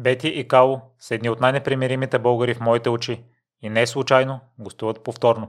[0.00, 3.24] Бети и Кало са едни от най-непримиримите българи в моите очи
[3.62, 5.48] и не случайно гостуват повторно.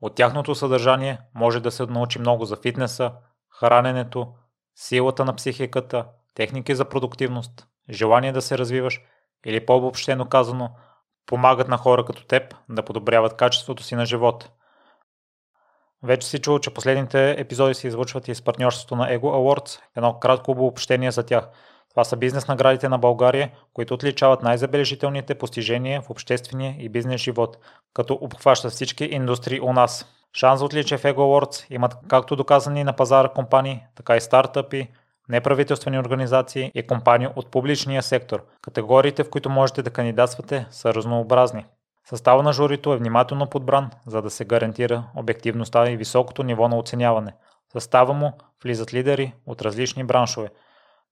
[0.00, 3.12] От тяхното съдържание може да се научи много за фитнеса,
[3.60, 4.32] храненето,
[4.74, 9.00] силата на психиката, техники за продуктивност, желание да се развиваш
[9.46, 10.70] или по-обобщено казано,
[11.26, 14.50] помагат на хора като теб да подобряват качеството си на живот.
[16.02, 20.18] Вече си чул, че последните епизоди се излучват и с партньорството на Ego Awards, едно
[20.18, 21.48] кратко обобщение за тях–
[21.96, 27.58] това са бизнес наградите на България, които отличават най-забележителните постижения в обществения и бизнес живот,
[27.94, 30.06] като обхващат всички индустрии у нас.
[30.34, 34.88] Шанс за отличие в Ego Awards имат както доказани на пазара компании, така и стартъпи,
[35.28, 38.44] неправителствени организации и компании от публичния сектор.
[38.62, 41.66] Категориите, в които можете да кандидатствате, са разнообразни.
[42.04, 46.78] Състава на журито е внимателно подбран, за да се гарантира обективността и високото ниво на
[46.78, 47.34] оценяване.
[47.68, 48.32] В състава му
[48.62, 50.48] влизат лидери от различни браншове–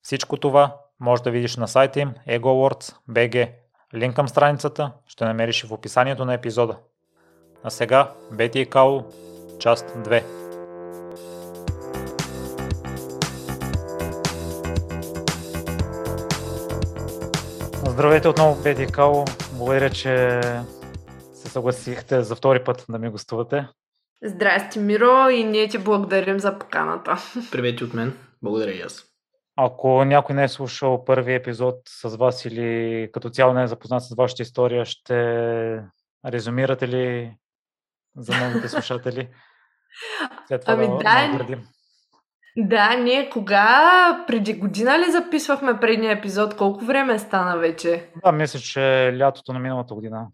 [0.04, 3.50] всичко това може да видиш на сайта им egowords.bg.
[3.94, 6.76] Линк към страницата ще намериш в описанието на епизода.
[7.62, 9.02] А сега Бети и Као,
[9.58, 10.22] част 2.
[17.88, 19.24] Здравейте отново, Бети и Као.
[19.52, 20.40] Благодаря, че
[21.34, 23.66] се съгласихте за втори път да ми гостувате.
[24.22, 27.16] Здрасти, Миро, и ние ти благодарим за поканата.
[27.52, 28.18] Привет от мен.
[28.42, 29.13] Благодаря и аз.
[29.56, 34.02] Ако някой не е слушал първи епизод с вас или като цяло не е запознат
[34.02, 35.14] с вашата история, ще
[36.26, 37.36] резюмирате ли
[38.16, 39.28] за новите слушатели?
[40.48, 41.58] След това ами да, да,
[42.56, 44.24] да, ние кога?
[44.26, 46.56] Преди година ли записвахме предния епизод?
[46.56, 48.08] Колко време стана вече?
[48.24, 50.26] Да, мисля, че лятото на миналата година.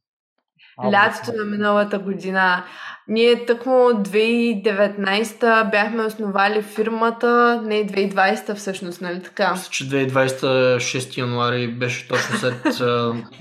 [0.93, 2.65] Лятото на миналата година.
[3.11, 9.53] Ние тъкмо 2019 бяхме основали фирмата, не 2020 всъщност, нали така?
[9.53, 12.81] Мисля, че 2020 6 януари беше точно след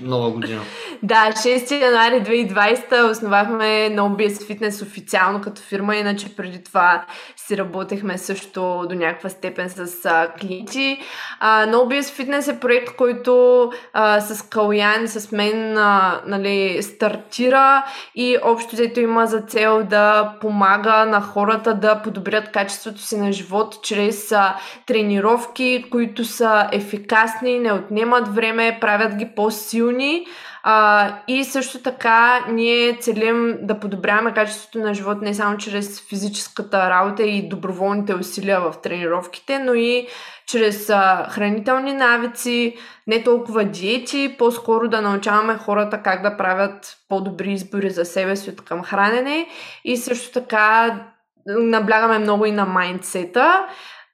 [0.00, 0.60] нова година.
[1.02, 7.04] Да, 6 януари 2020 основахме NoBS Fitness официално като фирма, иначе преди това
[7.36, 10.98] си работехме също до някаква степен с а, клиенти.
[11.40, 17.84] А, NoBS Fitness е проект, който а, с Калуян, с мен а, нали, стартира
[18.14, 23.32] и общо взето има за цел да помага на хората да подобрят качеството си на
[23.32, 24.56] живот чрез а,
[24.86, 30.26] тренировки, които са ефикасни, не отнемат време, правят ги по-силни.
[30.62, 36.90] А, и също така ние целим да подобряваме качеството на живот не само чрез физическата
[36.90, 40.06] работа и доброволните усилия в тренировките, но и
[40.50, 47.52] чрез а, хранителни навици, не толкова диети, по-скоро да научаваме хората как да правят по-добри
[47.52, 49.46] избори за себе си от към хранене
[49.84, 51.00] и също така
[51.46, 53.66] наблягаме много и на майндсета.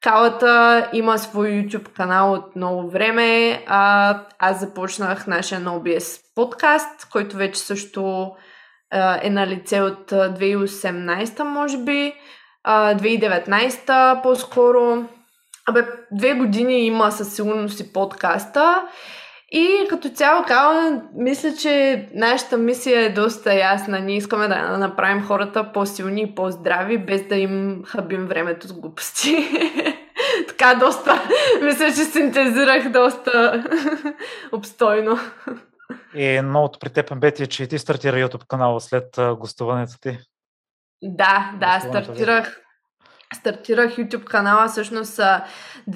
[0.02, 3.62] Калата има свой YouTube канал от много време.
[3.66, 8.32] А, аз започнах нашия NoBS подкаст, който вече също
[8.90, 12.14] а, е на лице от 2018, може би.
[12.64, 15.04] А, 2019 по-скоро.
[15.66, 18.88] Абе, две години има със сигурност и подкаста.
[19.52, 24.00] И като цяло казвам, мисля, че нашата мисия е доста ясна.
[24.00, 29.36] Ние искаме да направим хората по-силни и по-здрави, без да им хабим времето с глупости.
[30.48, 31.22] така доста,
[31.62, 33.64] мисля, че синтезирах доста
[34.52, 35.18] обстойно.
[36.14, 40.18] И новото при теб, Бети, е, че ти стартира YouTube канала след гостуването ти.
[41.02, 42.65] Да, да, стартирах
[43.34, 45.20] Стартирах YouTube канала всъщност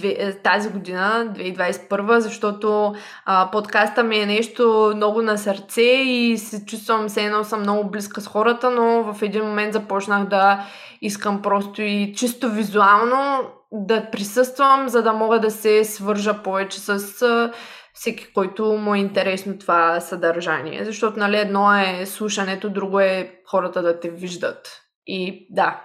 [0.03, 6.67] е, тази година, 2021, защото а, подкаста ми е нещо много на сърце и се
[6.67, 10.67] чувствам все едно съм много близка с хората, но в един момент започнах да
[11.03, 13.41] искам просто и чисто визуално
[13.73, 17.53] да присъствам, за да мога да се свържа повече с а,
[17.95, 20.85] всеки, който му е интересно това съдържание.
[20.85, 24.90] Защото нали, едно е слушането, друго е хората да те виждат.
[25.12, 25.81] И да,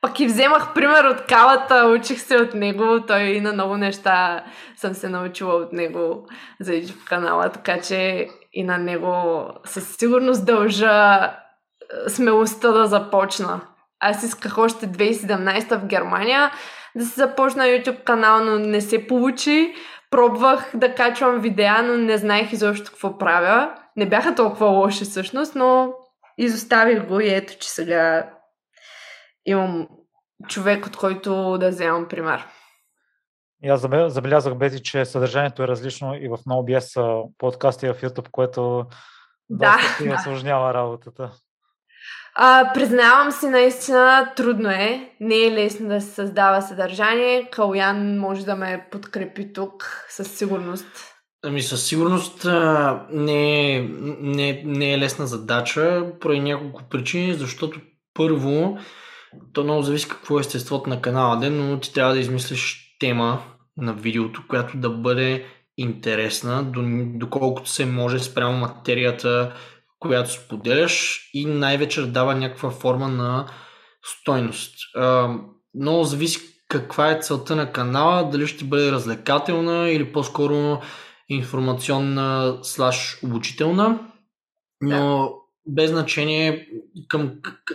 [0.00, 4.44] пък и вземах пример от калата, учих се от него, той и на много неща
[4.76, 6.26] съм се научила от него
[6.60, 11.30] за YouTube канала, така че и на него със сигурност дължа е,
[12.08, 13.60] смелостта да започна.
[14.00, 16.50] Аз исках още 2017 в Германия
[16.96, 19.74] да се започна YouTube канал, но не се получи.
[20.10, 23.74] Пробвах да качвам видеа, но не знаех изобщо какво правя.
[23.96, 25.92] Не бяха толкова лоши всъщност, но
[26.38, 28.30] изоставих го и ето, че сега
[29.48, 29.88] имам
[30.48, 32.46] човек, от който да вземам пример.
[33.62, 33.80] И аз
[34.12, 38.86] забелязах, Бети, че съдържанието е различно и в NoBS подкасти и в YouTube, което
[39.50, 40.14] да, да.
[40.14, 41.30] осложнява работата.
[42.34, 45.10] А, признавам си, наистина трудно е.
[45.20, 47.50] Не е лесно да се създава съдържание.
[47.50, 50.86] Калуян може да ме подкрепи тук със сигурност.
[51.44, 52.46] Ами със сигурност
[53.10, 53.88] не е,
[54.20, 57.80] не, не е лесна задача, поради няколко причини, защото
[58.14, 58.78] първо,
[59.52, 63.42] то много зависи какво е естеството на канала ден, но ти трябва да измислиш тема
[63.76, 65.46] на видеото, която да бъде
[65.76, 66.72] интересна,
[67.14, 69.52] доколкото се може спрямо материята,
[69.98, 73.46] която споделяш и най-вече дава някаква форма на
[74.04, 74.74] стойност.
[75.74, 80.80] Много зависи каква е целта на канала, дали ще бъде развлекателна или по-скоро
[81.28, 83.98] информационна слаш обучителна,
[84.80, 85.32] но.
[85.68, 86.68] Без значение
[87.08, 87.32] към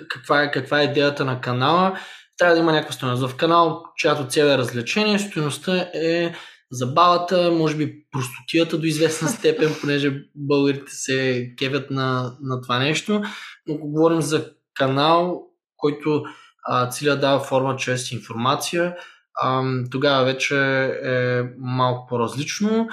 [0.09, 1.99] каква е, каква е идеята на канала,
[2.37, 3.27] трябва да има някаква стоеност.
[3.27, 6.33] В канал, чиято цел е развлечение, стоеността е
[6.71, 13.23] забавата, може би простотията до известна степен, понеже българите се кевят на, на това нещо.
[13.67, 15.41] Но ако говорим за канал,
[15.77, 16.23] който
[16.63, 18.95] а, целя дава форма чрез информация,
[19.41, 20.57] а, тогава вече
[21.03, 22.87] е малко по-различно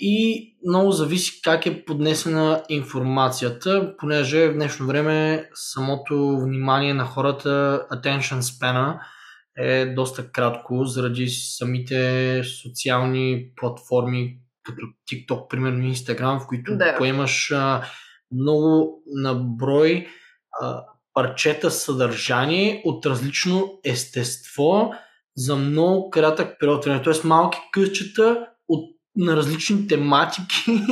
[0.00, 7.86] и много зависи как е поднесена информацията, понеже в днешно време самото внимание на хората,
[7.92, 8.98] attention span
[9.58, 16.96] е доста кратко заради самите социални платформи, като TikTok, примерно Instagram, в които да.
[16.98, 17.82] поемаш а,
[18.32, 20.06] много наброй
[20.60, 24.92] а, парчета съдържание от различно естество
[25.36, 27.02] за много кратък период време.
[27.02, 28.46] Тоест малки късчета
[29.16, 30.64] на различни тематики,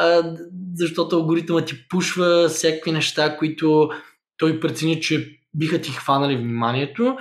[0.00, 0.34] а,
[0.74, 3.90] защото алгоритъмът ти пушва всякакви неща, които
[4.36, 7.16] той прецени, че биха ти хванали вниманието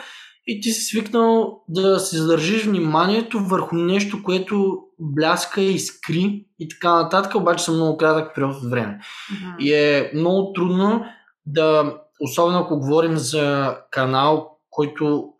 [0.47, 6.69] и ти си свикнал да си задържиш вниманието върху нещо, което бляска и скри и
[6.69, 8.99] така нататък, обаче са много кратък период от време.
[8.99, 9.59] Mm-hmm.
[9.59, 11.05] И е много трудно
[11.45, 15.33] да, особено ако говорим за канал, който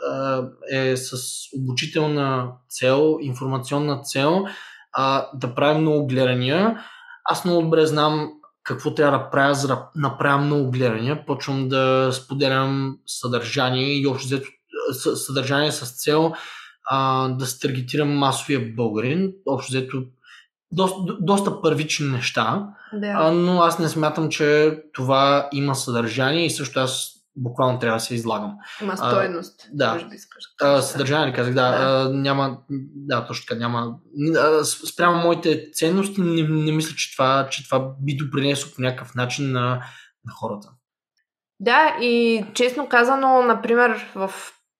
[0.71, 1.13] е, е с
[1.59, 4.45] обучителна цел, информационна цел,
[4.93, 6.83] а, да правим много гледания.
[7.25, 8.29] Аз много добре знам
[8.63, 11.25] какво трябва да правя, за да направя много гледания.
[11.25, 14.47] Почвам да споделям съдържание и общо взето
[15.15, 16.33] съдържание с цел
[16.89, 19.31] а, да се таргетирам масовия българин.
[19.45, 20.03] Общо взето
[20.71, 23.07] доста, доста първични неща, да.
[23.07, 28.03] а, но аз не смятам, че това има съдържание и също аз буквално трябва да
[28.03, 28.55] се излагам.
[28.81, 29.61] Има стойност.
[29.63, 29.93] А, да.
[29.93, 30.43] Може да искаш.
[30.61, 31.71] А, съдържание ли казах, да.
[31.71, 31.77] да.
[31.79, 32.57] А, няма,
[32.95, 33.95] да, точно така, няма.
[34.37, 39.15] А, спрямо моите ценности, не, не мисля, че това, че това би допринесло по някакъв
[39.15, 39.69] начин на,
[40.25, 40.69] на хората.
[41.59, 44.31] Да, и честно казано, например, в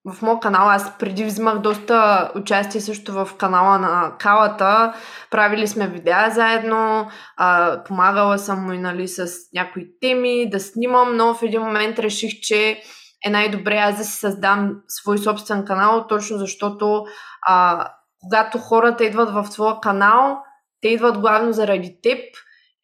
[0.06, 0.70] в моят канал.
[0.70, 4.94] Аз преди взимах доста участие също в канала на Калата.
[5.32, 7.08] Правили сме видеа заедно,
[7.38, 12.00] а, помагала съм му и нали, с някои теми да снимам, но в един момент
[12.00, 12.82] реших, че
[13.26, 17.04] е най-добре аз да си създам свой собствен канал, точно защото
[17.48, 17.88] а,
[18.22, 20.38] когато хората идват в твоя канал,
[20.82, 22.20] те идват главно заради теб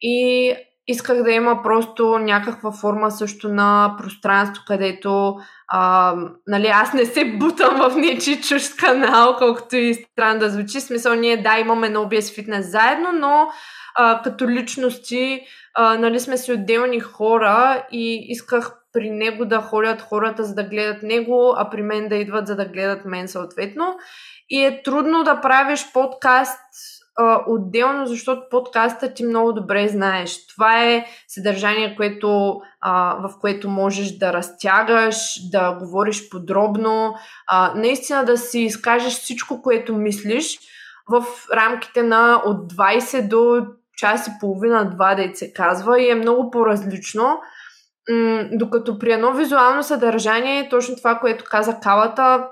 [0.00, 0.54] и
[0.86, 5.36] исках да има просто някаква форма също на пространство, където
[5.68, 6.14] а,
[6.46, 10.80] нали, аз не се бутам в нечи чуж канал, колкото и странно да звучи.
[10.80, 13.48] Смисъл, ние да, имаме на OBS фитнес заедно, но
[13.94, 15.40] а, като личности
[15.74, 20.64] а, нали, сме си отделни хора и исках при него да ходят хората, за да
[20.64, 23.98] гледат него, а при мен да идват, за да гледат мен съответно.
[24.50, 26.60] И е трудно да правиш подкаст
[27.46, 30.46] отделно, защото подкаста ти много добре знаеш.
[30.46, 37.14] Това е съдържание, което, а, в което можеш да разтягаш, да говориш подробно,
[37.46, 40.58] а, наистина да си изкажеш всичко, което мислиш
[41.10, 46.14] в рамките на от 20 до час и половина, два да се казва и е
[46.14, 47.40] много по-различно.
[48.10, 52.48] М- докато при едно визуално съдържание, точно това, което каза Калата,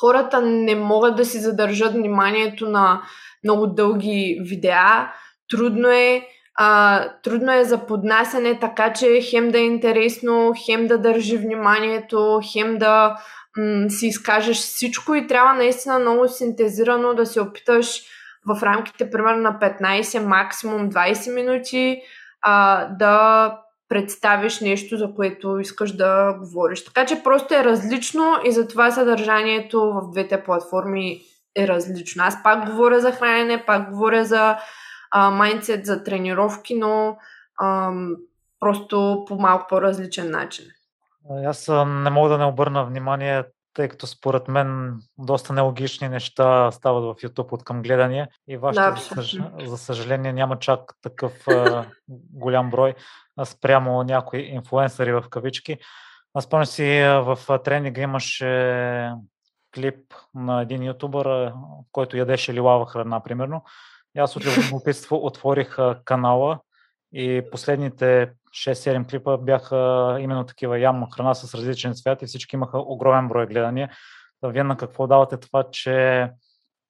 [0.00, 3.02] хората не могат да си задържат вниманието на
[3.44, 5.12] много дълги видеа.
[5.50, 10.98] Трудно е, а, трудно е за поднасяне, така че хем да е интересно, хем да
[10.98, 13.16] държи вниманието, хем да
[13.56, 18.02] м- си изкажеш всичко и трябва наистина много синтезирано да се опиташ
[18.46, 22.02] в рамките примерно на 15, максимум 20 минути
[22.42, 23.56] а, да
[23.90, 26.84] представиш нещо, за което искаш да говориш.
[26.84, 31.20] Така че просто е различно и затова съдържанието в двете платформи
[31.56, 32.24] е различно.
[32.24, 34.58] Аз пак говоря за хранене, пак говоря за
[35.14, 37.16] майндсет, за тренировки, но
[37.60, 37.92] а,
[38.60, 40.64] просто по малко по-различен начин.
[41.46, 43.44] Аз не мога да не обърна внимание,
[43.74, 48.90] тъй като според мен доста нелогични неща стават в YouTube от към гледания и вашите,
[48.90, 49.38] да, за, съж...
[49.64, 51.86] за съжаление, няма чак такъв а,
[52.32, 52.94] голям брой
[53.44, 55.78] спрямо някои инфуенсъри в кавички.
[56.34, 59.12] Аз спомням си в тренинга имаше
[59.74, 61.52] клип на един ютубър,
[61.92, 63.64] който ядеше лилава храна, примерно.
[64.18, 66.58] Аз от любопитство отворих канала
[67.12, 72.78] и последните 6-7 клипа бяха именно такива ям храна с различен цвят и всички имаха
[72.78, 73.90] огромен брой гледания.
[74.42, 76.28] вие на какво давате това, че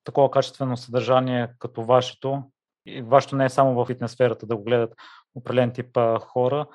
[0.04, 2.42] такова качествено съдържание като вашето,
[2.86, 4.94] и вашето не е само в фитнес сферата да го гледат
[5.34, 6.66] определен тип хора,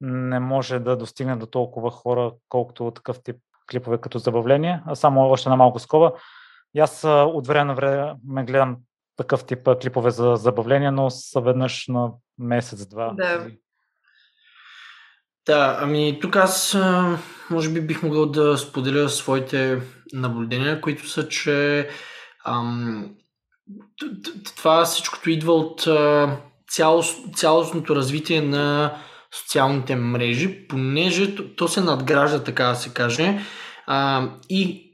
[0.00, 3.36] не може да достигне до толкова хора, колкото такъв тип
[3.70, 4.82] клипове като забавление.
[4.86, 6.12] А само още на малко скоба.
[6.74, 8.76] И аз от време на време гледам
[9.16, 13.14] такъв тип клипове за забавление, но съведнъж на месец-два.
[13.16, 13.46] Да.
[15.46, 16.78] Да, ами тук аз
[17.50, 19.80] може би бих могъл да споделя своите
[20.12, 21.88] наблюдения, които са, че
[22.44, 23.10] ам,
[24.56, 25.88] това всичкото идва от
[26.68, 28.96] цялост, цялостното развитие на
[29.42, 33.38] социалните мрежи, понеже то се надгражда, така да се каже.
[33.86, 34.90] А, и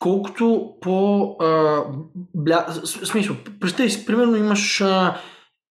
[0.00, 1.26] колкото по...
[1.40, 1.82] А,
[2.34, 5.16] бля, смисъл, представи си, примерно имаш а,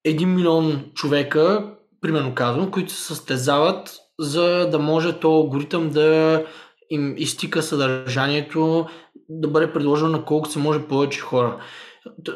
[0.08, 6.44] 1 милион човека, примерно казвам, които се състезават, за да може то алгоритъм да
[6.90, 8.86] им изтика съдържанието,
[9.30, 11.58] да бъде предложено на колко се може повече хора.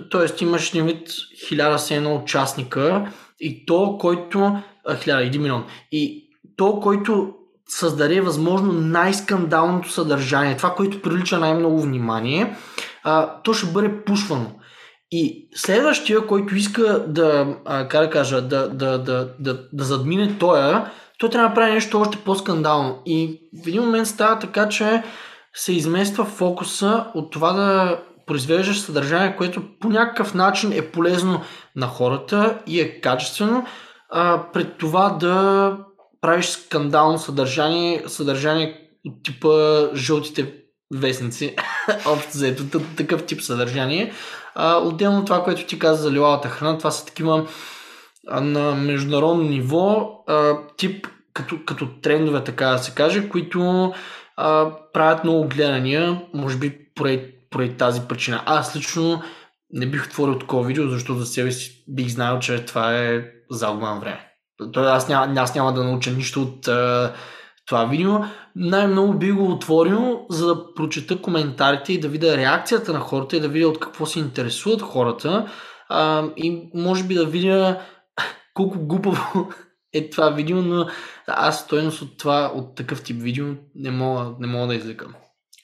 [0.10, 1.08] Тоест имаш един вид
[1.52, 4.58] 1001 участника и то, който...
[4.88, 5.66] 1001 милион.
[5.92, 7.34] И то, който
[7.68, 12.56] създаде възможно най-скандалното съдържание, това, което прилича най-много внимание,
[13.04, 14.57] а, то ще бъде пушвано.
[15.12, 20.38] И следващия, който иска да, а, как да кажа, да, да, да, да, да задмине
[20.40, 23.02] тоя, той трябва да прави нещо още по-скандално.
[23.06, 25.04] И в един момент става така, че
[25.54, 31.42] се измества фокуса от това да произвеждаш съдържание, което по някакъв начин е полезно
[31.76, 33.66] на хората и е качествено,
[34.10, 35.78] а, пред това да
[36.22, 39.50] правиш скандално съдържание, съдържание от типа
[39.96, 40.54] жълтите
[40.96, 41.56] вестници,
[42.06, 44.14] общо заето такъв тип съдържание.
[44.84, 47.48] Отделно това, което ти каза за лилавата храна, това са такива
[48.32, 53.94] на международно ниво а, тип като, като трендове, така да се каже, които
[54.38, 56.80] а, правят много гледания, може би
[57.50, 58.44] поради тази причина.
[58.46, 59.22] Аз лично
[59.74, 63.90] не бих отворил такова видео, защото за себе си бих знаел, че това е загуба
[63.90, 64.28] на време.
[64.74, 67.14] Той, аз, няма, аз няма да науча нищо от а,
[67.68, 68.12] това видео.
[68.56, 73.40] Най-много би го отворил, за да прочета коментарите и да видя реакцията на хората и
[73.40, 75.52] да видя от какво се интересуват хората.
[75.90, 77.82] А, и може би да видя
[78.54, 79.50] колко глупаво
[79.94, 80.88] е това видео, но
[81.28, 83.46] аз стоеност от това, от такъв тип видео
[83.76, 85.14] не мога, не мога да извлекам.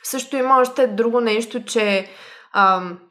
[0.04, 2.08] Също има още друго нещо, че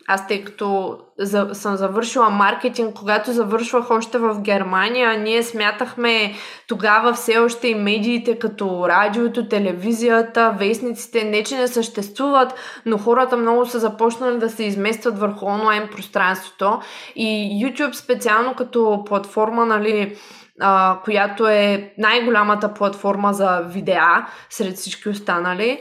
[0.07, 6.35] аз тъй като за, съм завършила маркетинг, когато завършвах още в Германия, ние смятахме
[6.69, 12.55] тогава все още и медиите като радиото, телевизията, вестниците, не че не съществуват,
[12.87, 16.81] но хората много са започнали да се изместват върху онлайн пространството.
[17.17, 20.17] И YouTube специално като платформа, нали,
[20.61, 25.81] а, която е най-голямата платформа за видеа сред всички останали,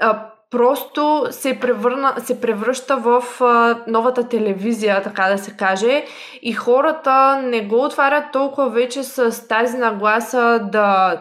[0.00, 6.04] а, просто се, превърна, се превръща в а, новата телевизия, така да се каже.
[6.42, 11.16] И хората не го отварят толкова вече с тази нагласа да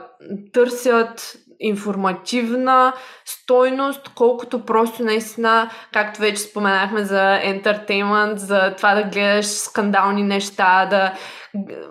[0.54, 2.94] търсят информативна
[3.26, 10.88] стойност, колкото просто наистина, както вече споменахме за ентертеймент, за това да гледаш скандални неща,
[10.90, 11.14] да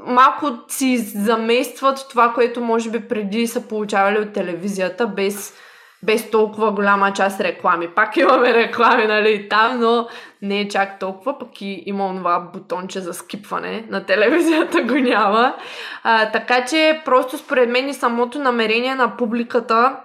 [0.06, 5.54] малко си заместват това, което може би преди са получавали от телевизията, без
[6.02, 7.88] без толкова голяма част реклами.
[7.88, 10.08] Пак имаме реклами, нали, там, но
[10.42, 15.54] не е чак толкова, пък и има това бутонче за скипване на телевизията го няма.
[16.02, 19.96] А, така че просто според мен и самото намерение на публиката,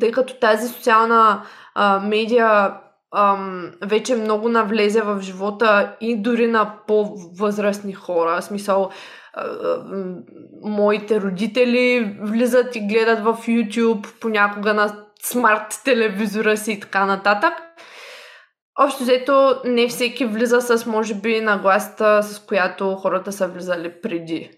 [0.00, 1.42] тъй като тази социална
[1.74, 2.72] а, медия
[3.16, 8.40] ам, вече много навлезе в живота и дори на по-възрастни хора.
[8.40, 8.90] В смисъл,
[10.62, 17.52] моите родители влизат и гледат в YouTube понякога на смарт телевизора си и така нататък.
[18.80, 24.50] Общо взето не всеки влиза с, може би, нагласата, с която хората са влизали преди.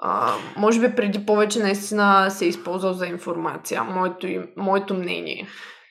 [0.00, 3.84] А, може би преди повече наистина се е използвал за информация.
[3.84, 4.26] Моето,
[4.56, 5.46] моето мнение.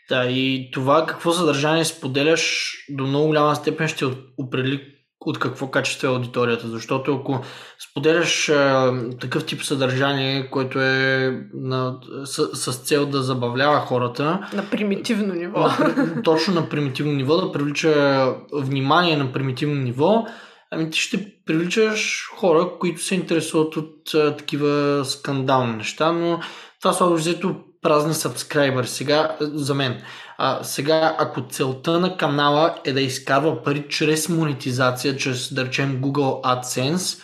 [0.10, 4.06] Да, и това какво съдържание споделяш до много голяма степен ще
[4.38, 6.68] определи от какво качество е аудиторията.
[6.68, 7.42] Защото ако
[7.90, 14.50] споделяш а, такъв тип съдържание, което е на, с, с цел да забавлява хората.
[14.54, 15.60] На примитивно ниво.
[15.60, 20.26] На, точно на примитивно ниво, да привлича внимание на примитивно ниво,
[20.72, 26.40] ами ти ще привличаш хора, които се интересуват от а, такива скандални неща, но
[26.82, 28.86] това слабо взето празни сабскрайбър.
[28.86, 30.02] Сега, за мен,
[30.38, 36.02] а, сега, ако целта на канала е да изкарва пари чрез монетизация, чрез, да речем,
[36.02, 37.22] Google AdSense,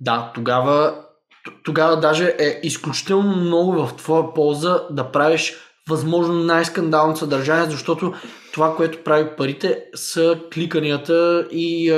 [0.00, 0.94] да, тогава,
[1.64, 5.54] тогава даже е изключително много в твоя полза да правиш
[5.88, 8.14] възможно най-скандално съдържание, защото
[8.52, 11.92] това, което прави парите са кликанията и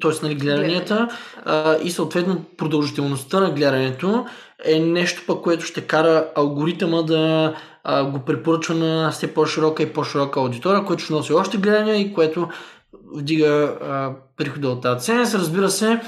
[0.00, 0.10] т.е.
[0.22, 1.08] Нали, гледанията
[1.44, 4.26] а, и съответно продължителността на гледането
[4.64, 9.92] е нещо пък, което ще кара алгоритъма да а, го препоръчва на все по-широка и
[9.92, 12.48] по-широка аудитория, което ще носи още гледания и което
[13.14, 15.20] вдига а, прихода от цена.
[15.34, 16.00] Разбира се,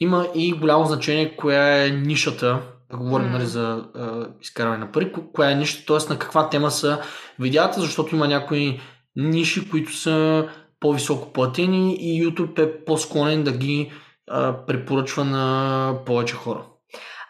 [0.00, 2.58] има и голямо значение коя е нишата,
[2.90, 3.32] да говорим mm.
[3.32, 6.12] нали, за а, изкарване на пари, коя е нишата, т.е.
[6.12, 7.00] на каква тема са
[7.38, 8.80] видеята, защото има някои
[9.16, 10.48] ниши, които са
[10.84, 13.92] по-високо платени и YouTube е по-склонен да ги
[14.30, 16.62] а, препоръчва на повече хора.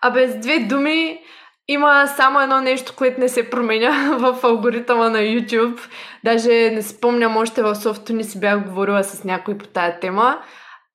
[0.02, 1.20] А без две думи,
[1.68, 5.80] има само едно нещо, което не се променя в алгоритъма на YouTube.
[6.24, 10.38] Даже не спомням, още в софто ни си бях говорила с някой по тая тема.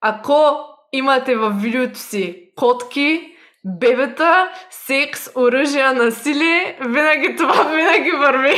[0.01, 0.57] Ако
[0.93, 3.35] имате в видеото си котки,
[3.65, 8.55] бебета, секс, оръжия, насилие, винаги това винаги върви.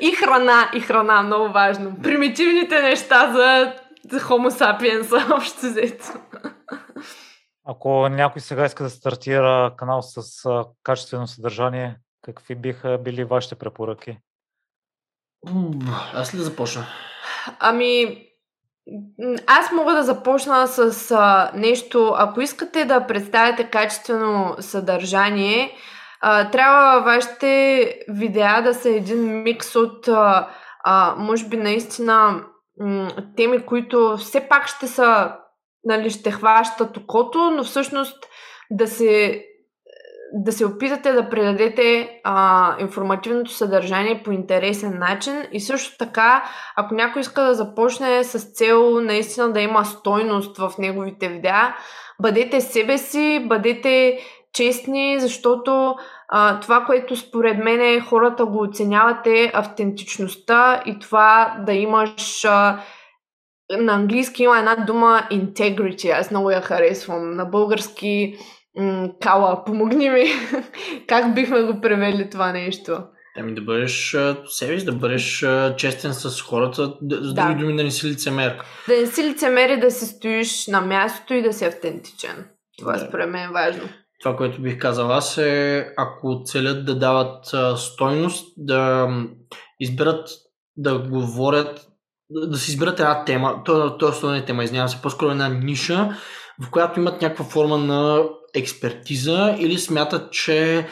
[0.00, 1.96] и храна, и храна, много важно.
[2.02, 3.74] Примитивните неща за
[4.18, 6.04] Homo sapiens, общо взето.
[7.64, 10.44] Ако някой сега иска да стартира канал с
[10.82, 14.18] качествено съдържание, какви биха били вашите препоръки?
[16.14, 16.86] Аз ли да започна?
[17.60, 18.24] Ами,
[19.46, 22.14] аз мога да започна с а, нещо.
[22.16, 25.72] Ако искате да представите качествено съдържание,
[26.20, 30.48] а, трябва вашите видеа да са един микс от, а,
[30.84, 32.44] а, може би, наистина
[32.80, 35.32] м- теми, които все пак ще са,
[35.84, 38.24] нали, ще хващат окото, но всъщност
[38.70, 39.42] да се
[40.32, 46.44] да се опитате да предадете а, информативното съдържание по интересен начин и също така,
[46.76, 51.76] ако някой иска да започне с цел наистина да има стойност в неговите видеа,
[52.22, 54.18] бъдете себе си, бъдете
[54.52, 55.94] честни, защото
[56.28, 62.44] а, това, което според мен е, хората го оценяват е автентичността и това да имаш
[62.44, 62.80] а,
[63.70, 67.36] на английски има една дума integrity, аз много я харесвам.
[67.36, 68.38] На български
[69.20, 70.24] Кала, помогни ми.
[71.06, 72.98] как бихме го превели това нещо?
[73.40, 75.44] Ами да бъдеш себе да бъдеш
[75.76, 77.42] честен с хората, с да.
[77.42, 78.58] други думи да не си лицемер.
[78.88, 82.48] Да не си лицемер и да се стоиш на мястото и да си автентичен.
[82.78, 82.98] Това да.
[82.98, 83.88] според мен е важно.
[84.20, 87.44] Това, което бих казал аз е, ако целят да дават
[87.76, 89.08] стойност, да
[89.80, 90.28] изберат
[90.78, 91.86] да говорят,
[92.30, 96.16] да си изберат една тема, то, то е тема, извинявам се, по-скоро една ниша,
[96.62, 100.86] в която имат някаква форма на експертиза или смятат, че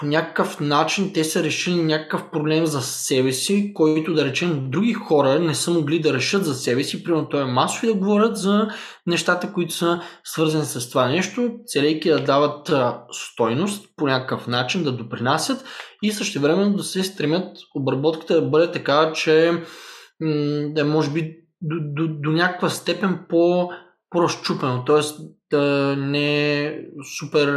[0.00, 4.92] по някакъв начин те са решили някакъв проблем за себе си, който да речем други
[4.92, 7.94] хора не са могли да решат за себе си, примерно той е масов и да
[7.94, 8.68] говорят за
[9.06, 12.70] нещата, които са свързани с това нещо, целейки да дават
[13.12, 15.64] стойност по някакъв начин, да допринасят
[16.02, 19.52] и също време да се стремят обработката да бъде така, че
[20.66, 23.70] да може би до, до, до някаква степен по
[24.10, 25.00] по-разчупено, т.е.
[25.50, 26.78] да не е
[27.18, 27.48] супер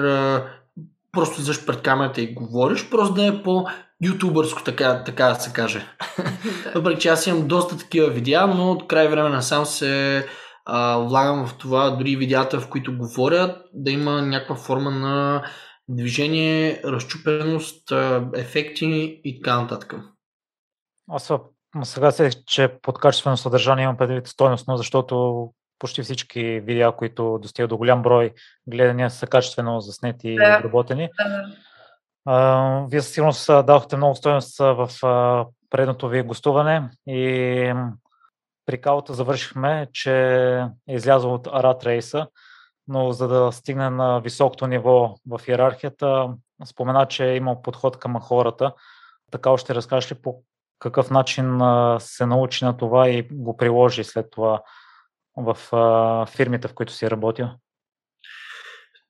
[1.11, 3.65] просто излъж пред камерата и говориш, просто да е по
[4.01, 5.85] ютубърско, така, така да се каже.
[6.75, 10.25] Въпреки, че аз имам доста такива видеа, но от край време насам се
[10.65, 15.43] а, влагам в това, дори видеята, в които говоря, да има някаква форма на
[15.89, 17.91] движение, разчупеност,
[18.35, 19.95] ефекти и така нататък.
[21.11, 21.31] Аз
[21.83, 25.47] сега се, че под качествено съдържание имам предвид стойностно, защото
[25.79, 28.33] почти всички видеа, които достигат до голям брой
[28.67, 30.43] гледания, са качествено заснети да.
[30.43, 31.09] и обработени.
[32.25, 32.85] Да.
[32.91, 34.89] вие със сигурност дадохте много стоеност в
[35.69, 37.73] предното ви гостуване и
[38.65, 40.13] при калата завършихме, че
[40.87, 42.27] е излязъл от Арат Рейса,
[42.87, 46.29] но за да стигне на високото ниво в иерархията,
[46.65, 48.73] спомена, че е имал подход към хората.
[49.31, 50.43] Така още разкажеш ли по
[50.79, 51.59] какъв начин
[51.99, 54.61] се научи на това и го приложи след това
[55.39, 57.47] в а, фирмите, в които си е работил?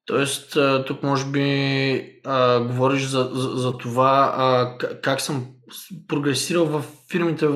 [0.05, 5.47] Тоест, тук може би а, говориш за, за, за това а, как съм
[6.07, 7.47] прогресирал в фирмите.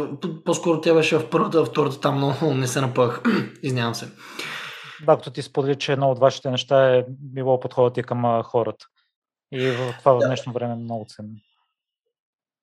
[0.45, 3.21] По-скоро тя беше в първата, в втората, там много не се напах.
[3.63, 4.11] Изнявам се.
[5.05, 8.85] Да, като ти сподели, че едно от вашите неща е било подходът ти към хората.
[9.51, 11.35] И в това в днешно време е много ценно.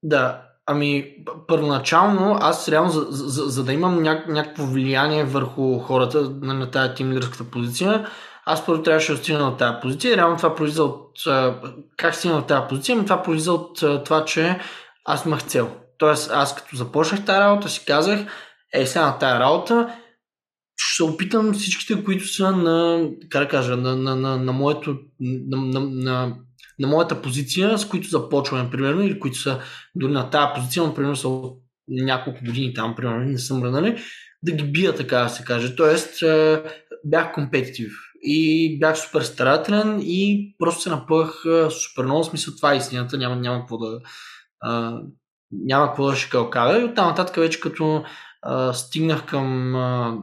[0.03, 1.15] Да, Ами,
[1.49, 6.71] първоначално аз реално, за, за, за да имам ня, някакво влияние върху хората на, на
[6.71, 8.07] тази тим лидерската позиция,
[8.47, 10.17] аз първо трябваше да стигна на тази позиция.
[10.17, 11.13] Реално това произлиза от...
[11.97, 12.97] Как стигна на тази позиция?
[12.97, 14.61] Ами това произлиза от това, че
[15.05, 15.71] аз имах цел.
[15.99, 18.21] Тоест, аз като започнах тази работа, си казах,
[18.73, 19.95] е, сега на тази работа
[20.77, 24.97] ще се опитам всичките, които са на, как да кажа, на, на, на, на, моето,
[25.21, 26.37] на, на, на,
[26.81, 29.61] на моята позиция, с които започваме, примерно, или които са
[29.95, 31.29] дори на тази позиция, но, примерно, са
[31.89, 33.99] няколко години там, примерно, не съм мръднали,
[34.43, 35.77] да ги бия, така да се каже.
[35.77, 36.25] Тоест,
[37.05, 42.25] бях компетитив и бях супер старателен и просто се напъх супер много.
[42.25, 44.01] Смисъл, това е истината, няма, няма какво да,
[44.61, 45.01] а,
[45.53, 46.81] няма какво да шикалкавя.
[46.81, 48.05] И оттам нататък вече като
[48.43, 50.19] а, стигнах към а,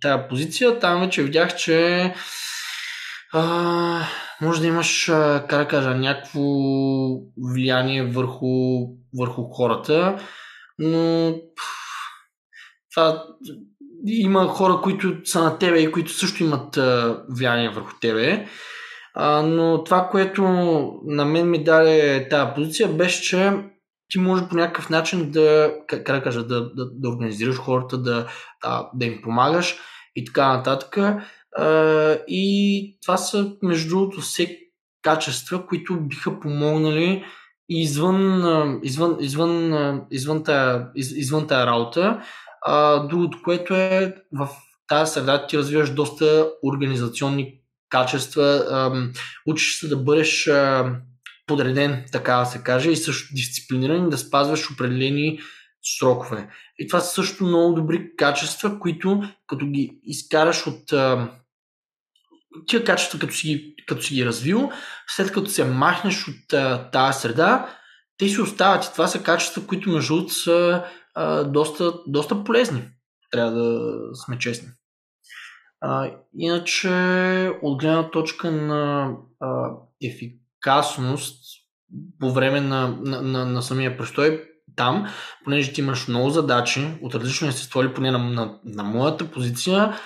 [0.00, 2.14] тая позиция, там вече видях, че
[3.32, 4.04] а,
[4.40, 5.04] може да имаш,
[5.48, 6.40] как да кажа, някакво
[7.52, 8.46] влияние върху,
[9.18, 10.18] върху хората,
[10.78, 11.34] но
[12.94, 13.24] това
[14.06, 16.78] има хора, които са на тебе и които също имат
[17.28, 18.46] влияние върху тебе.
[19.14, 20.42] А, но това, което
[21.04, 23.52] на мен ми даде тази позиция, беше, че
[24.08, 28.26] ти може по някакъв начин да, как да кажа, да, да, да организираш хората, да,
[28.64, 29.78] да, да им помагаш
[30.16, 30.98] и така нататък.
[32.28, 34.58] И това са, между другото, все
[35.02, 37.24] качества, които биха помогнали
[37.68, 40.44] извън, извън, извън, извън,
[40.94, 42.22] извън тая работа.
[43.10, 44.48] Другото, което е в
[44.88, 47.54] тази среда ти развиваш доста организационни
[47.88, 48.64] качества,
[49.46, 50.50] учиш се да бъдеш
[51.46, 55.40] подреден, така да се каже, и също дисциплиниран да спазваш определени
[55.98, 56.48] срокове.
[56.78, 60.92] И това са също много добри качества, които като ги изкараш от
[62.66, 64.70] тия качества, като си, като си ги развил,
[65.06, 66.60] след като се махнеш от
[66.92, 67.76] тази среда,
[68.18, 68.84] те си остават.
[68.84, 70.84] И това са качества, които между другото са
[71.14, 72.82] а, доста, доста полезни.
[73.30, 74.68] Трябва да сме честни.
[75.80, 76.88] А, иначе,
[77.62, 79.70] от гледна точка на а,
[80.04, 81.42] ефикасност
[82.20, 84.44] по време на, на, на, на самия престой,
[84.76, 85.06] там,
[85.44, 89.96] понеже ти имаш много задачи от различно естество или поне на, на, на моята позиция,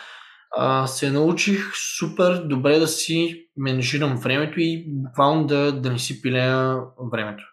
[0.86, 6.76] се научих супер добре да си менежирам времето и буквално да, да не си пилея
[7.12, 7.44] времето.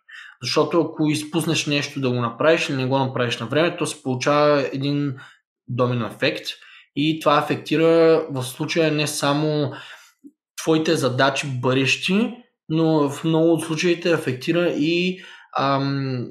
[0.42, 4.04] Защото ако изпуснеш нещо да го направиш или не го направиш на време, то се
[4.04, 5.16] получава един
[5.68, 6.48] домино ефект
[6.96, 9.74] и това афектира в случая не само
[10.62, 12.34] твоите задачи бъдещи,
[12.70, 15.24] но в много от случаите афектира и
[15.58, 16.28] ам,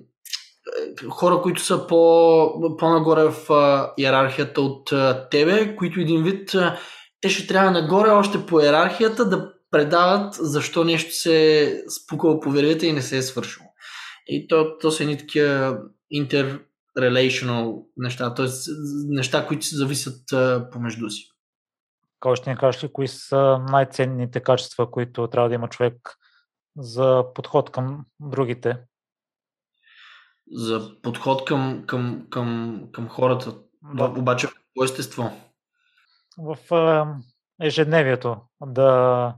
[1.10, 6.78] хора, които са по, по-нагоре в а, иерархията от а, тебе, които един вид а,
[7.20, 12.50] те ще трябва нагоре още по иерархията да предават защо нещо се е спукало по
[12.50, 13.66] веригата и не се е свършило.
[14.26, 15.78] И то, то са едни такива
[16.14, 18.46] interrelational неща, т.е.
[19.08, 21.28] неща, които се зависят а, помежду си.
[22.20, 25.94] Кой ще ни кажеш ли кои са най-ценните качества, които трябва да има човек
[26.78, 28.78] за подход към другите?
[30.52, 33.54] За подход към, към, към, към хората.
[33.94, 34.04] Да.
[34.04, 35.30] Обаче в какво естество?
[36.38, 36.56] В
[37.62, 38.36] ежедневието.
[38.66, 39.34] Да,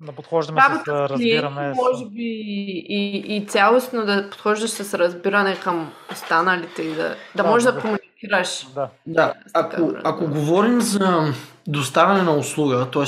[0.00, 1.72] да подхождаме с разбиране.
[1.76, 2.42] Може би
[2.88, 7.72] и, и цялостно да подхождаш с разбиране към останалите и да, да, да можеш да,
[7.72, 8.66] да комуникираш.
[8.74, 8.88] Да.
[9.06, 9.34] да.
[9.54, 11.32] Ако, ако говорим за
[11.66, 13.04] доставяне на услуга, т.е.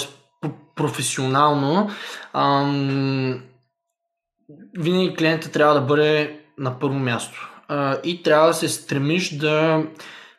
[0.76, 1.90] професионално,
[2.32, 3.42] ам,
[4.78, 7.50] винаги клиентът трябва да бъде на първо място.
[7.68, 9.82] А, и трябва да се стремиш да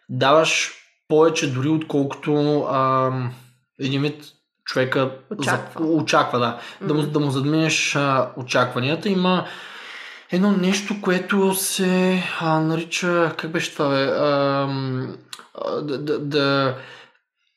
[0.10, 0.74] даваш
[1.08, 3.34] повече дори отколкото ам,
[3.80, 4.24] един вид
[4.66, 6.46] човека очаква, за, очаква да.
[6.46, 6.88] Mm-hmm.
[6.88, 9.10] Да, му, да му задминеш а, очакванията.
[9.10, 9.46] Има
[10.32, 14.68] едно нещо, което се а, нарича, как беше това бе, а,
[15.82, 16.76] да, да, да,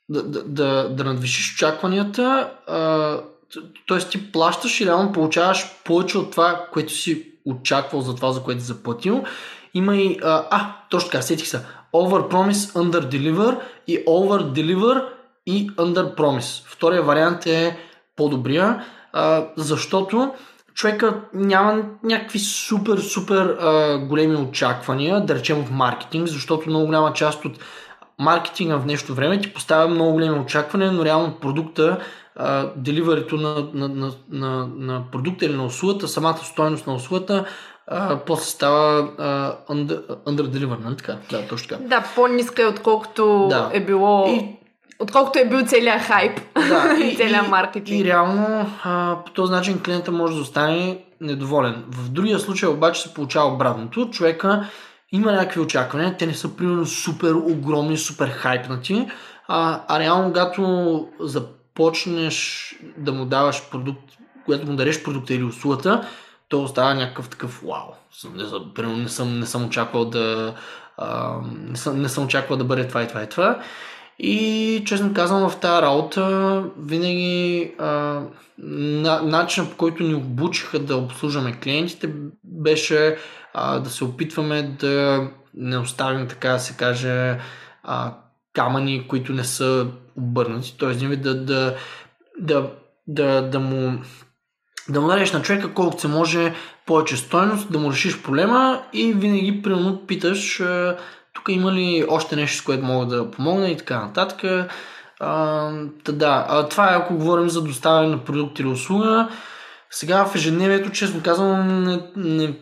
[0.08, 2.50] да, да, да надвишиш очакванията,
[3.88, 3.98] т.е.
[3.98, 8.60] ти плащаш и реално получаваш повече от това, което си очаквал за това, за което
[8.60, 9.24] си заплатил.
[9.74, 11.60] Има и, а, а точно така, сетих се,
[11.92, 15.04] over promise, under deliver и over deliver
[15.46, 16.66] и under promise.
[16.66, 17.78] Втория вариант е
[18.16, 20.34] по-добрия, а, защото
[20.74, 27.12] човека няма някакви супер, супер а, големи очаквания, да речем в маркетинг, защото много голяма
[27.12, 27.58] част от
[28.18, 31.98] маркетинга в нещо време ти поставя много големи очаквания, но реално продукта,
[32.76, 37.44] деливарито на, на, на, на, на продукта или на услугата, самата стоеност на услугата,
[37.86, 41.16] а, после става uh, under, under нали така?
[41.30, 41.82] Да, точно така.
[41.88, 43.70] Да, по-ниска е отколкото да.
[43.72, 44.56] е било и
[45.00, 47.88] Отколкото е бил целият хайп да, и, целият маркетинг.
[47.88, 51.84] И, и реално а, по този начин клиента може да остане недоволен.
[51.90, 54.10] В другия случай обаче се получава обратното.
[54.10, 54.66] Човека
[55.12, 59.06] има някакви очаквания, те не са примерно супер огромни, супер хайпнати,
[59.48, 61.46] а, а реално когато за
[61.80, 64.04] почнеш да му даваш продукт,
[64.44, 66.08] когато му дареш продукта или услугата,
[66.48, 67.94] то остава някакъв такъв вау.
[68.34, 70.54] Не, съм, не, съм, не съм очаквал да
[71.52, 73.58] не, съм, не съм очаквал да бъде това и това и това.
[74.18, 77.72] И честно казвам, в тази работа винаги
[78.58, 82.12] на, начинът по който ни обучиха да обслужваме клиентите
[82.44, 83.16] беше
[83.54, 87.38] а, да се опитваме да не оставим, така да се каже,
[87.82, 88.14] а,
[88.52, 89.86] камъни, които не са
[90.16, 90.78] обърнати.
[90.78, 91.16] Т.е.
[91.16, 91.74] да, да,
[92.40, 92.70] да,
[93.06, 93.98] да, да му
[94.88, 96.54] да му дадеш на човека колкото се може
[96.86, 100.62] повече стойност, да му решиш проблема и винаги примерно питаш
[101.32, 104.68] тук има ли още нещо, с което мога да помогна и така нататък.
[105.20, 105.70] А,
[106.08, 109.28] да, а, това е ако говорим за доставяне на продукт или услуга.
[109.90, 112.54] Сега в ежедневието, честно казвам, не, не,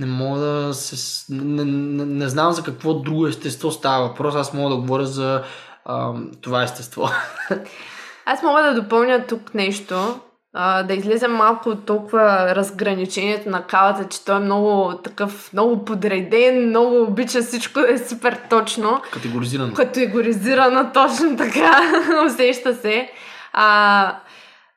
[0.00, 1.24] не мога да се...
[1.34, 4.34] Не, не, не знам за какво друго естество става въпрос.
[4.34, 5.42] Аз мога да говоря за
[5.84, 7.08] а, това естество.
[8.26, 10.20] Аз мога да допълня тук нещо
[10.58, 15.84] а, да излезем малко от толкова разграничението на калата, че той е много такъв, много
[15.84, 19.00] подреден, много обича всичко да е супер точно.
[19.10, 19.74] Категоризирано.
[19.74, 21.80] Категоризирано, точно така,
[22.26, 23.10] усеща се.
[23.52, 24.16] А,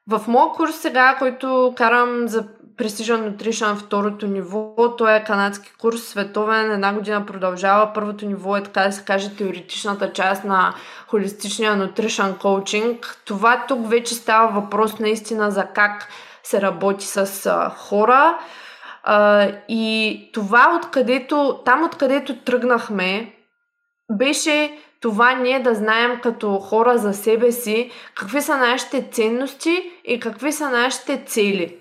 [0.09, 2.43] в моят курс сега, който карам за
[2.77, 4.73] Precision Nutrition второто ниво.
[4.97, 7.93] Той е канадски курс, световен, една година продължава.
[7.93, 10.73] Първото ниво е така да се каже теоретичната част на
[11.07, 13.15] холистичния nutrition coaching.
[13.25, 16.07] Това тук вече става въпрос наистина за как
[16.43, 18.37] се работи с хора.
[19.69, 23.33] И това откъдето, там откъдето тръгнахме,
[24.11, 30.19] беше това ние да знаем като хора за себе си какви са нашите ценности и
[30.19, 31.75] какви са нашите цели.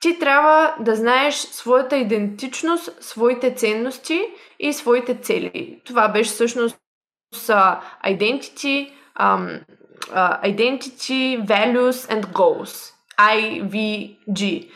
[0.00, 4.26] Ти трябва да знаеш своята идентичност, своите ценности
[4.58, 5.80] и своите цели.
[5.84, 6.78] Това беше всъщност
[7.34, 9.60] uh, identity, um,
[10.00, 12.92] uh, identity, values and goals.
[13.18, 14.70] IVG.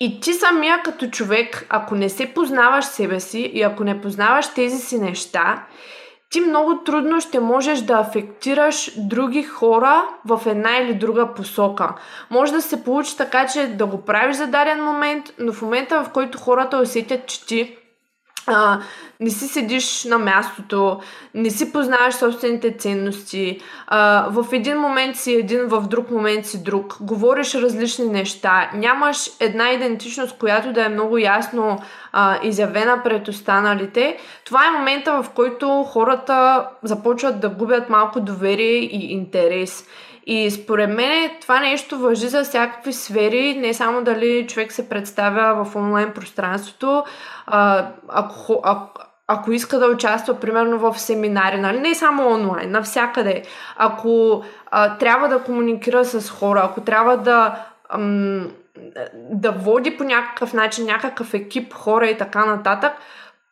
[0.00, 4.54] И ти самия като човек, ако не се познаваш себе си и ако не познаваш
[4.54, 5.66] тези си неща,
[6.30, 11.94] ти много трудно ще можеш да афектираш други хора в една или друга посока.
[12.30, 16.04] Може да се получи така, че да го правиш за даден момент, но в момента
[16.04, 17.76] в който хората усетят, че ти
[18.50, 18.80] а,
[19.20, 21.00] не си седиш на мястото,
[21.34, 26.62] не си познаваш собствените ценности, а, в един момент си един, в друг момент си
[26.62, 31.78] друг, говориш различни неща, нямаш една идентичност, която да е много ясно
[32.12, 38.78] а, изявена пред останалите, това е момента, в който хората започват да губят малко доверие
[38.78, 39.86] и интерес.
[40.32, 45.64] И според мен това нещо въжи за всякакви сфери, не само дали човек се представя
[45.64, 47.04] в онлайн пространството,
[47.46, 51.80] а, ако, ако, ако иска да участва, примерно в семинари, нали?
[51.80, 53.42] не само онлайн, навсякъде.
[53.76, 58.50] Ако а, трябва да комуникира с хора, ако трябва да, ам,
[59.14, 62.92] да води по някакъв начин някакъв екип хора и така нататък,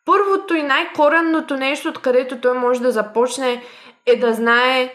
[0.05, 3.61] първото и най-коренното нещо, откъдето той може да започне,
[4.05, 4.93] е да знае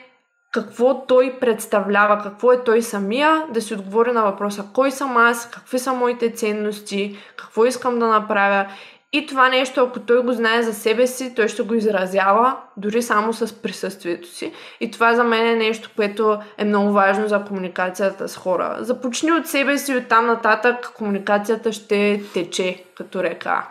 [0.55, 5.51] какво той представлява, какво е той самия, да си отговори на въпроса кой съм аз,
[5.51, 8.67] какви са моите ценности, какво искам да направя.
[9.13, 13.03] И това нещо, ако той го знае за себе си, той ще го изразява дори
[13.03, 14.53] само с присъствието си.
[14.81, 18.77] И това за мен е нещо, което е много важно за комуникацията с хора.
[18.81, 23.69] Започни от себе си и оттам нататък комуникацията ще тече като река.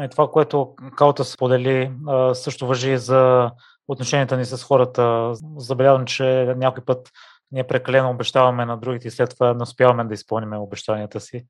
[0.00, 1.90] И това, което Калта сподели,
[2.32, 3.50] също въжи за
[3.88, 5.32] отношенията ни с хората.
[5.56, 7.10] Забелязвам, че някой път
[7.52, 11.46] ние прекалено обещаваме на другите и след това не успяваме да изпълним обещанията си.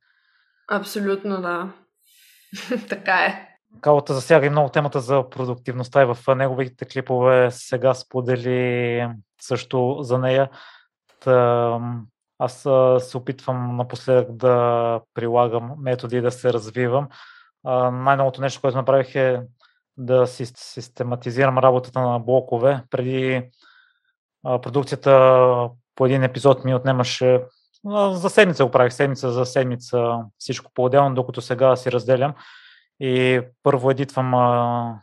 [0.70, 1.72] Абсолютно, да.
[2.88, 3.48] така е.
[3.80, 9.08] Калата засяга и много темата за продуктивността и в неговите клипове сега сподели
[9.40, 10.50] също за нея.
[11.20, 11.80] Та,
[12.38, 12.68] аз
[13.08, 17.08] се опитвам напоследък да прилагам методи да се развивам.
[17.92, 19.42] Най-новото нещо, което направих е
[19.96, 22.82] да систематизирам работата на блокове.
[22.90, 23.42] Преди
[24.42, 27.40] продукцията по един епизод ми отнемаше
[28.10, 32.34] за седмица го правих, седмица за седмица всичко по-отделно, докато сега си разделям
[33.00, 34.98] и първо едитвам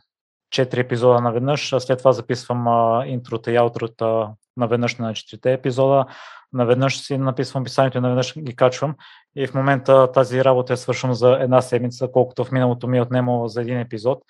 [0.50, 2.66] четири епизода наведнъж, а след това записвам
[3.06, 6.06] интрота и аутрота наведнъж на четирите епизода,
[6.52, 8.94] наведнъж си написвам писанието и наведнъж ги качвам
[9.36, 13.02] и в момента тази работа е свършена за една седмица, колкото в миналото ми е
[13.02, 14.22] отнемало за един епизод.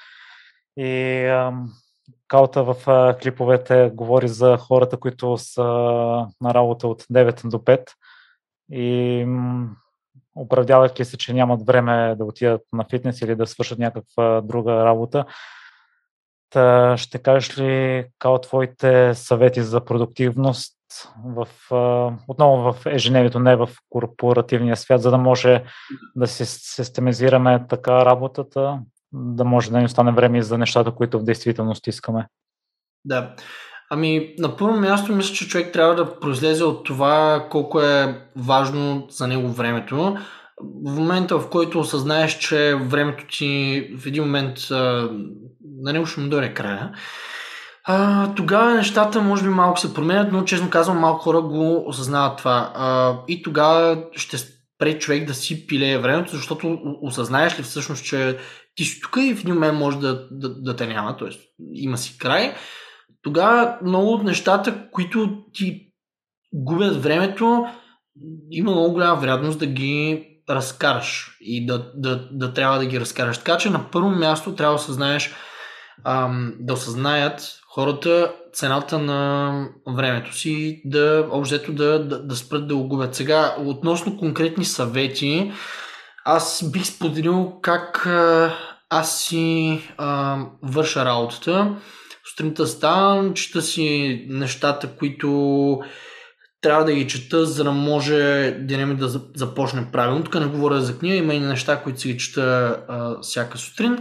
[0.76, 1.54] И
[2.28, 2.76] Калта в
[3.22, 5.64] клиповете говори за хората, които са
[6.40, 7.86] на работа от 9 до 5
[8.72, 9.26] и
[10.34, 15.24] оправдявайки се, че нямат време да отидат на фитнес или да свършат някаква друга работа.
[16.50, 20.76] Та ще кажеш ли, Као, твоите съвети за продуктивност
[21.24, 21.48] в,
[22.28, 25.64] отново в ежедневието, не в корпоративния свят, за да може
[26.16, 28.80] да си системизираме така работата,
[29.12, 32.26] да може да ни остане време за нещата, които в действителност искаме.
[33.04, 33.34] Да.
[33.90, 39.06] Ами, на първо място мисля, че човек трябва да произлезе от това колко е важно
[39.10, 40.16] за него времето.
[40.86, 44.56] В момента, в който осъзнаеш, че времето ти в един момент
[45.82, 46.92] на него ще му дойде края,
[47.84, 52.38] а, тогава нещата може би малко се променят, но честно казвам малко хора го осъзнават
[52.38, 52.72] това.
[52.74, 58.38] А, и тогава ще спре човек да си пилее времето, защото осъзнаеш ли всъщност, че
[58.80, 61.28] ти си тук и в един момент може да, да, да те няма, т.е.
[61.72, 62.54] има си край.
[63.22, 65.92] Тогава много от нещата, които ти
[66.52, 67.66] губят времето,
[68.50, 73.38] има много голяма вероятност да ги разкараш и да, да, да трябва да ги разкараш.
[73.38, 75.34] Така че на първо място трябва да осъзнаеш,
[76.04, 79.52] ам, да осъзнаят хората цената на
[79.88, 83.14] времето си, да общо да, да, да спрат да го губят.
[83.14, 85.52] Сега, относно конкретни съвети,
[86.24, 88.54] аз бих споделил как а,
[88.90, 91.76] аз си а, върша работата.
[92.30, 95.80] Сутринта ставам, чета си нещата, които
[96.60, 100.24] трябва да ги чета, за да може деня ми да започне правилно.
[100.24, 103.98] Тук не говоря за книга, има и неща, които си ги чета а, всяка сутрин.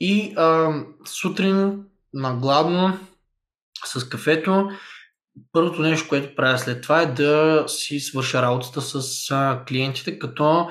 [0.00, 2.98] И а, сутрин нагладно
[3.84, 4.68] с кафето.
[5.52, 10.68] Първото нещо, което правя след това е да си свърша работата с а, клиентите, като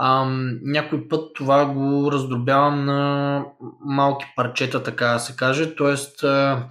[0.00, 3.44] ам, някой път това го раздробявам на
[3.80, 5.74] малки парчета, така да се каже.
[5.74, 6.68] Тоест, а,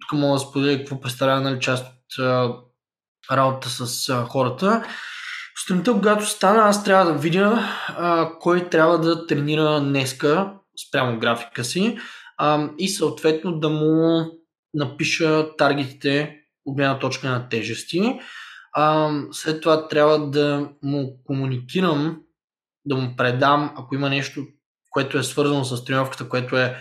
[0.00, 2.54] тук мога да споделя какво представлява нали, част от а,
[3.32, 4.84] работата с а, хората.
[5.62, 10.52] Сутринта, когато стана, аз трябва да видя а, кой трябва да тренира днеска
[10.88, 11.98] спрямо графика си
[12.36, 14.26] а, и съответно да му
[14.74, 18.20] напиша таргетите от гледна точка на тежести.
[18.72, 22.20] А, след това трябва да му комуникирам,
[22.88, 24.46] да му предам, ако има нещо,
[24.90, 26.76] което е свързано с тренировката, което е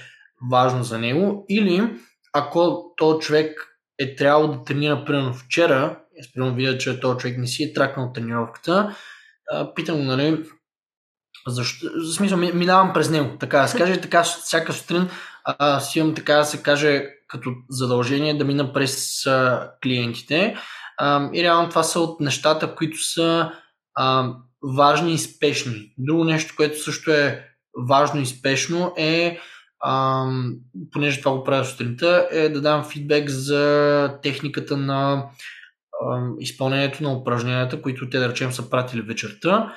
[0.51, 1.45] важно за него.
[1.49, 1.97] Или
[2.33, 5.99] ако този човек е трябвало да тренира примерно вчера,
[6.33, 8.95] примерно видя, че този човек не си е тракнал тренировката,
[9.75, 10.43] питам го, нали,
[11.47, 15.09] защо, в смисъл, минавам през него, така да се каже, така всяка сутрин
[15.43, 20.57] а, си имам, така да се каже, като задължение да мина през а, клиентите.
[20.97, 23.51] А, и реално това са от нещата, които са
[23.95, 25.93] а, важни и спешни.
[25.97, 27.45] Друго нещо, което също е
[27.87, 29.39] важно и спешно е,
[29.79, 30.25] а,
[30.91, 35.29] понеже това го правя сутринта, е да дам фидбек за техниката на
[36.01, 39.73] а, изпълнението на упражненията, които те да речем са пратили вечерта.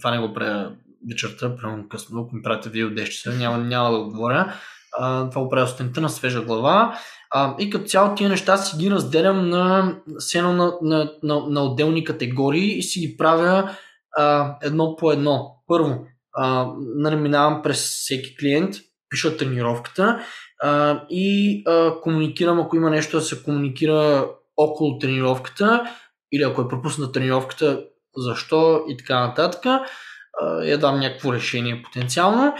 [0.00, 0.72] Това не го правя
[1.10, 4.52] вечерта, прямо късно, ако ми пратите вие от 10 часа, няма, няма да говоря.
[4.98, 6.98] А, това го правя сутринта на свежа глава.
[7.30, 9.96] А, и като цяло тия неща си ги разделям на,
[10.34, 13.76] на, на, на, на отделни категории и си ги правя
[14.16, 15.62] а, едно по едно.
[15.66, 18.74] Първо, а, нали, минавам през всеки клиент,
[19.08, 20.24] пиша тренировката
[20.62, 25.84] а, и а, комуникирам, ако има нещо да се комуникира около тренировката
[26.32, 27.84] или ако е пропусна тренировката,
[28.16, 29.66] защо и така нататък.
[29.66, 29.82] А,
[30.64, 32.54] я дам някакво решение потенциално.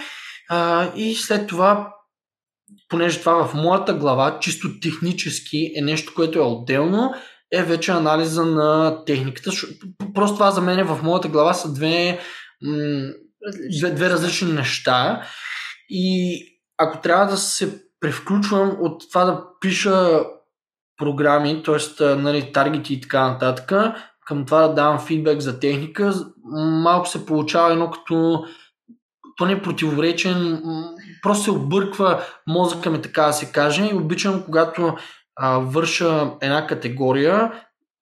[0.51, 1.95] А, и след това
[2.88, 7.15] понеже това в моята глава, чисто технически е нещо, което е отделно,
[7.53, 9.51] е вече анализа на техниката.
[10.15, 12.21] Просто това за мен е в моята глава са две,
[13.79, 15.23] две, две различни неща.
[15.88, 16.38] И
[16.79, 20.25] ако трябва да се превключвам от това да пиша
[20.97, 22.05] програми, т.е.
[22.05, 23.73] Нали, таргети и така нататък,
[24.27, 26.15] към това да давам фидбек за техника,
[26.83, 28.45] малко се получава едно като
[29.37, 30.62] то не е противоречен,
[31.23, 33.88] просто се обърква мозъка ми, така да се каже.
[33.93, 34.97] И обичам, когато
[35.37, 37.53] а, върша една категория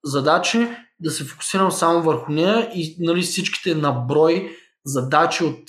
[0.04, 0.68] задачи,
[1.00, 5.66] да се фокусирам само върху нея и нали, всичките наброй задачи от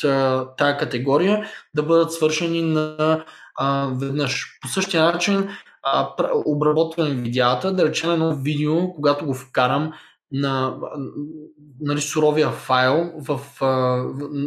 [0.57, 1.45] тая категория
[1.75, 3.25] да бъдат свършени на
[3.57, 4.59] а, веднъж.
[4.61, 5.49] По същия начин
[5.83, 6.09] а,
[6.45, 9.93] обработвам видеята, да речем едно видео, когато го вкарам
[10.31, 10.75] на
[11.81, 13.67] нали, суровия файл в, а,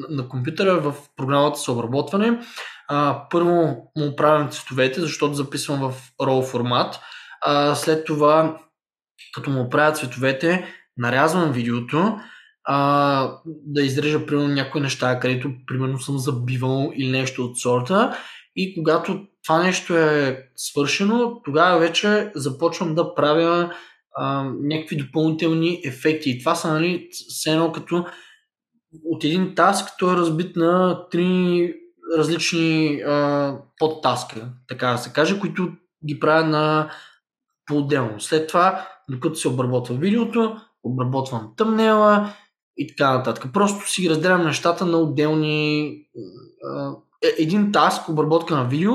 [0.08, 2.40] на компютъра в програмата за обработване.
[2.88, 3.52] А, първо
[3.96, 7.00] му правям цветовете, защото записвам в RAW формат.
[7.40, 8.60] А, след това,
[9.34, 10.66] като му правя цветовете,
[10.96, 12.18] нарязвам видеото,
[12.64, 18.16] а, да изрежа примерно някои неща, където примерно съм забивал или нещо от сорта.
[18.56, 23.74] И когато това нещо е свършено, тогава вече започвам да правя
[24.16, 26.30] а, някакви допълнителни ефекти.
[26.30, 28.06] И това са, нали, все едно като
[29.04, 31.74] от един таск той е разбит на три
[32.18, 35.72] различни а, подтаска, така да се каже, които
[36.06, 36.90] ги правя на
[37.66, 38.20] по-отделно.
[38.20, 42.34] След това докато се обработва видеото, обработвам тъмнела
[42.76, 43.52] и така нататък.
[43.52, 45.86] Просто си разделям нещата на отделни...
[47.24, 48.92] Е, един таск, обработка на видео,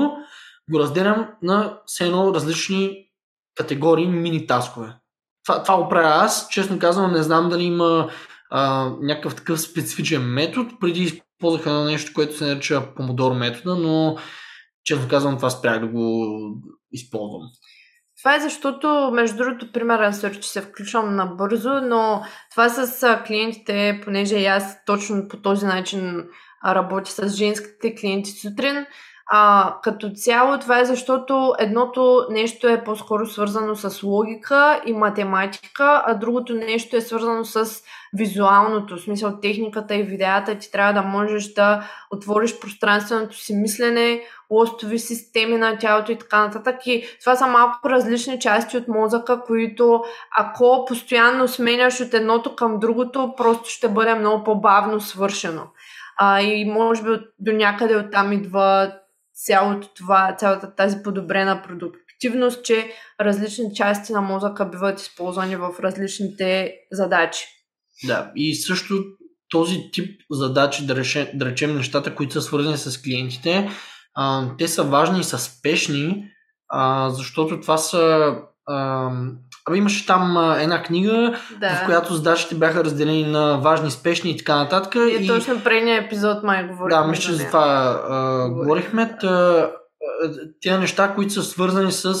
[0.70, 3.06] го разделям на все едно различни
[3.54, 4.96] категории мини таскове.
[5.44, 6.48] Това, това го правя аз.
[6.48, 8.10] Честно казвам, не знам дали има
[8.50, 10.70] а, някакъв такъв специфичен метод.
[10.80, 14.16] Преди използвах едно нещо, което се нарича помодор метода, но
[14.84, 16.26] честно казвам, това спрях да го
[16.92, 17.42] използвам.
[18.20, 24.36] Това е защото, между другото, примерен че се включвам набързо, но това с клиентите, понеже
[24.36, 26.24] и аз точно по този начин
[26.66, 28.86] работя с женските клиенти сутрин,
[29.32, 36.02] а, като цяло това е защото едното нещо е по-скоро свързано с логика и математика,
[36.06, 40.58] а другото нещо е свързано с визуалното, в смисъл техниката и видеята.
[40.58, 46.40] Ти трябва да можеш да отвориш пространственото си мислене, лостови системи на тялото и така
[46.40, 46.86] нататък.
[46.86, 50.02] И това са малко различни части от мозъка, които
[50.36, 55.62] ако постоянно сменяш от едното към другото, просто ще бъде много по-бавно свършено.
[56.16, 58.92] А, и може би до някъде оттам идва
[59.44, 66.74] цялото това, цялата тази подобрена продуктивност, че различни части на мозъка биват използвани в различните
[66.92, 67.46] задачи.
[68.06, 69.04] Да, и също
[69.48, 73.70] този тип задачи, да, речем, да речем нещата, които са свързани с клиентите,
[74.14, 76.24] а, те са важни и са спешни,
[76.68, 78.34] а, защото това са
[79.68, 81.68] Абе имаше там а, една книга, да.
[81.68, 84.94] в която задачите бяха разделени на важни, спешни и така нататък.
[84.94, 85.26] И, и...
[85.26, 87.02] точно предния епизод май говорихме.
[87.02, 89.16] Да, мисля, че за това а, говорихме.
[90.60, 92.14] Тя неща, които са свързани с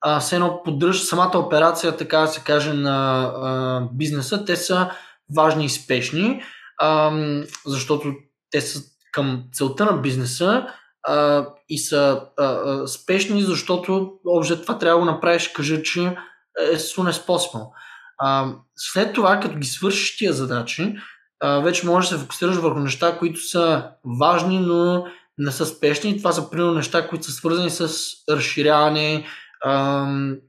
[0.00, 4.90] а, с едно поддръж самата операция, така да се каже, на а, бизнеса, те са
[5.36, 6.42] важни и спешни,
[6.78, 7.12] а,
[7.66, 8.12] защото
[8.50, 8.80] те са
[9.12, 10.66] към целта на бизнеса
[11.08, 16.16] а, и са а, а, спешни, защото общо това трябва да го направиш, кажа, че
[16.72, 17.70] е soon as possible.
[18.76, 20.96] След това, като ги свършиш тия задачи,
[21.40, 23.90] а, вече можеш да се фокусираш върху неща, които са
[24.20, 25.06] важни, но
[25.38, 26.18] не са спешни.
[26.18, 27.88] Това са примерно неща, които са свързани с
[28.30, 29.26] разширяване,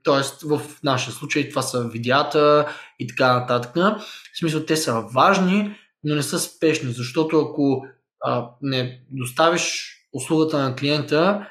[0.04, 0.48] т.е.
[0.48, 2.68] в нашия случай това са видеята
[3.00, 3.76] и така нататък.
[3.76, 7.86] В смисъл, те са важни, но не са спешни, защото ако
[8.24, 11.48] а, не доставиш услугата на клиента,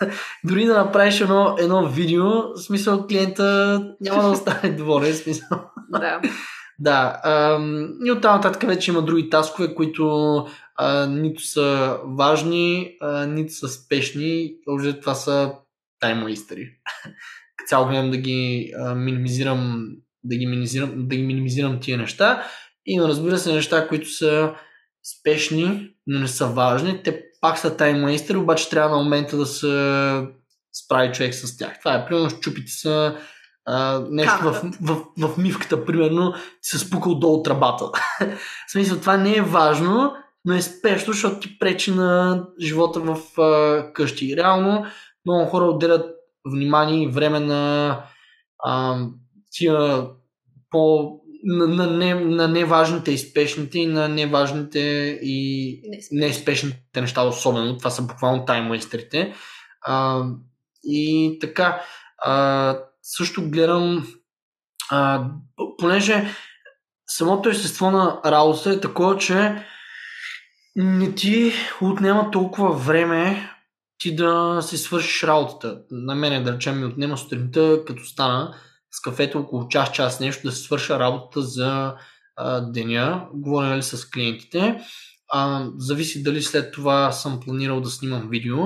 [0.44, 5.14] дори да направиш едно, едно видео, в смисъл клиента няма да остане доволен.
[5.14, 5.58] Смисъл.
[5.90, 6.20] Да.
[6.78, 7.20] да.
[7.24, 10.46] Ам, и оттам нататък вече има други таскове, които
[10.76, 14.54] а, нито са важни, а, нито са спешни.
[14.68, 15.52] Общо това са
[16.00, 16.68] таймуистери.
[17.68, 19.88] Цяло гледам да ги а, минимизирам,
[20.24, 22.42] да ги минимизирам, да ги минимизирам тия неща.
[22.86, 24.54] И разбира се неща, които са
[25.18, 27.02] спешни, но не са важни.
[27.02, 30.26] Те пак са таймейстери, обаче трябва на момента да се
[30.72, 31.78] справи човек с тях.
[31.78, 33.16] Това е, примерно, щупите са
[33.66, 37.84] а, нещо в, в, в, в мивката, примерно, се спукал долу тръбата.
[38.68, 40.12] в смисъл, това не е важно,
[40.44, 44.36] но е спешно, защото ти пречи на живота в а, къщи.
[44.36, 44.86] реално,
[45.26, 46.06] много хора отделят
[46.52, 48.02] внимание и време на
[48.64, 48.98] а,
[49.50, 50.06] тия
[50.70, 51.12] по
[51.44, 54.80] на, на, не, на неважните и спешните и на неважните
[55.22, 55.80] и
[56.12, 57.78] неспешните неща особено.
[57.78, 59.34] Това са буквално таймуестерите.
[59.86, 60.24] А,
[60.84, 61.82] и така,
[62.24, 64.06] а, също гледам,
[64.90, 65.24] а,
[65.78, 66.28] понеже
[67.06, 69.66] самото естество на работа е такова, че
[70.76, 73.50] не ти отнема толкова време
[73.98, 75.80] ти да си свършиш работата.
[75.90, 78.54] На мене, да речем, ми отнема сутринта, като стана,
[78.90, 81.94] с кафето около час, час нещо да свърша работата за
[82.36, 84.80] а, деня, говоря ли нали, с клиентите.
[85.32, 88.58] А, зависи дали след това съм планирал да снимам видео.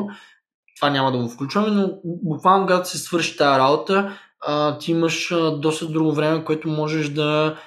[0.76, 5.32] Това няма да го включваме, но буквално когато се свърши тази работа, а, ти имаш
[5.32, 7.58] а, доста друго време, което можеш да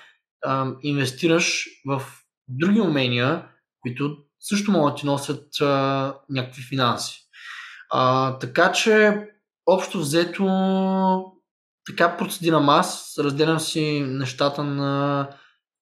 [0.46, 2.02] а, инвестираш в
[2.48, 3.46] други умения,
[3.82, 7.22] които също могат да ти носят а, някакви финанси.
[7.92, 9.22] А, така че,
[9.66, 10.46] общо взето,
[11.86, 15.30] така процедирам аз, разделям си нещата на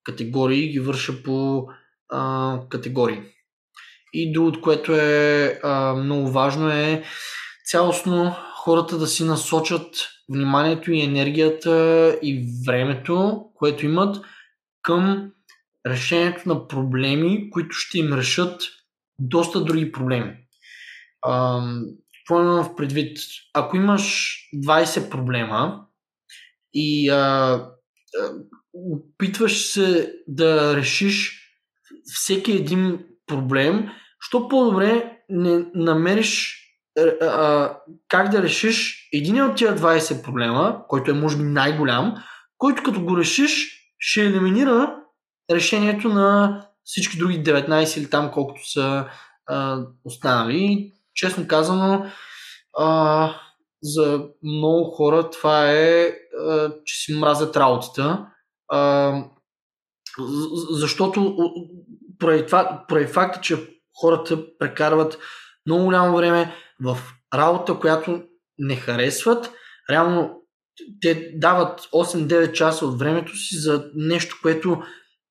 [0.04, 1.68] категории ги върша по
[2.10, 3.22] а, категории.
[4.14, 7.04] И другото, което е а, много важно е
[7.66, 14.26] цялостно хората да си насочат вниманието и енергията и времето, което имат
[14.82, 15.32] към
[15.88, 18.62] решението на проблеми, които ще им решат
[19.20, 20.36] доста други проблеми.
[21.22, 23.18] какво имам в предвид?
[23.54, 25.86] Ако имаш 20 проблема,
[26.74, 27.66] и а,
[28.74, 31.40] опитваш се да решиш
[32.06, 36.60] всеки един проблем, що по-добре не намериш
[37.00, 42.16] а, а, как да решиш един от тия 20 проблема, който е може би най-голям,
[42.58, 44.96] който като го решиш, ще елиминира
[45.52, 49.06] решението на всички други 19 или там колкото са
[49.46, 50.92] а, останали.
[51.14, 52.06] Честно казано,
[52.78, 53.36] а,
[53.84, 56.12] за много хора това е,
[56.48, 58.26] а, че си мразят работата.
[58.72, 59.14] А,
[60.72, 61.38] защото
[62.20, 65.18] поради, това, поради факта, че хората прекарват
[65.66, 66.98] много голямо време в
[67.34, 68.22] работа, която
[68.58, 69.52] не харесват,
[69.90, 70.42] реално
[71.02, 74.82] те дават 8-9 часа от времето си за нещо, което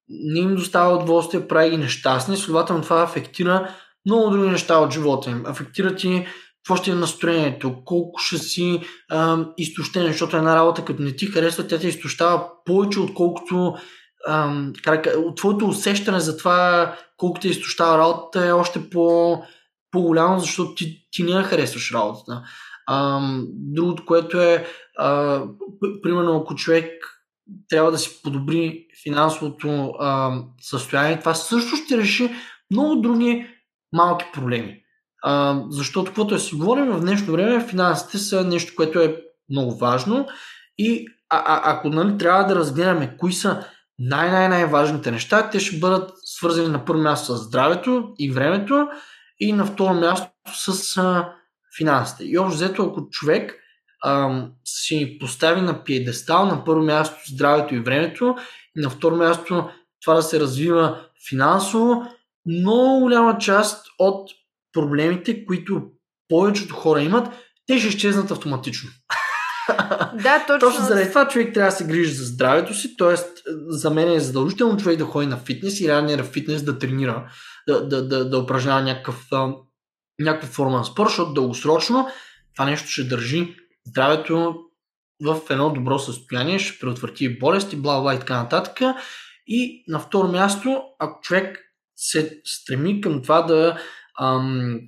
[0.09, 3.74] не им достава удоволствие, прави ги нещастни, следователно това афектира
[4.07, 5.46] много други неща от живота им.
[5.46, 6.26] Афектира ти
[6.62, 11.26] какво ще е настроението, колко ще си а, изтощен, защото една работа, като не ти
[11.26, 13.74] харесва, тя те изтощава повече, отколкото
[14.26, 14.62] а,
[15.16, 19.36] от твоето усещане за това колко те изтощава работата е още по,
[19.90, 22.42] по-голямо, защото ти, ти не харесваш работата.
[22.86, 24.66] А, другото, което е,
[24.98, 25.42] а,
[26.02, 26.92] примерно, ако човек
[27.68, 32.30] трябва да си подобри финансовото а, състояние, това също ще реши
[32.70, 33.46] много други
[33.92, 34.82] малки проблеми.
[35.22, 39.16] А, защото, каквото е си говорим в днешно време, финансите са нещо, което е
[39.50, 40.26] много важно
[40.78, 43.64] и а, а, ако нали, трябва да разгледаме кои са
[43.98, 48.88] най-най-най-важните неща, те ще бъдат свързани на първо място с здравето и времето
[49.40, 51.32] и на второ място с а,
[51.76, 52.24] финансите.
[52.24, 53.54] И общо взето, ако човек
[54.02, 58.36] а, си постави на пиедестал на първо място здравето и времето
[58.76, 59.68] и на второ място
[60.02, 62.02] това да се развива финансово,
[62.46, 64.30] много голяма част от
[64.72, 65.82] проблемите, които
[66.28, 67.28] повечето хора имат,
[67.66, 68.90] те ще изчезнат автоматично.
[70.22, 70.68] Да, точно.
[70.68, 73.14] Точно заради това човек трябва да се грижи за здравето си, т.е.
[73.68, 77.30] за мен е задължително човек да ходи на фитнес и реалния фитнес да тренира,
[77.68, 79.28] да, да, да, да упражнява някакъв,
[80.20, 82.08] някаква форма на спорт, защото дългосрочно
[82.56, 83.56] това нещо ще държи
[83.86, 84.54] здравето
[85.24, 88.80] в едно добро състояние, ще предотврати болести, бла, бла и така нататък.
[89.46, 91.58] И на второ място, ако човек
[91.96, 93.78] се стреми към това да
[94.20, 94.80] ам,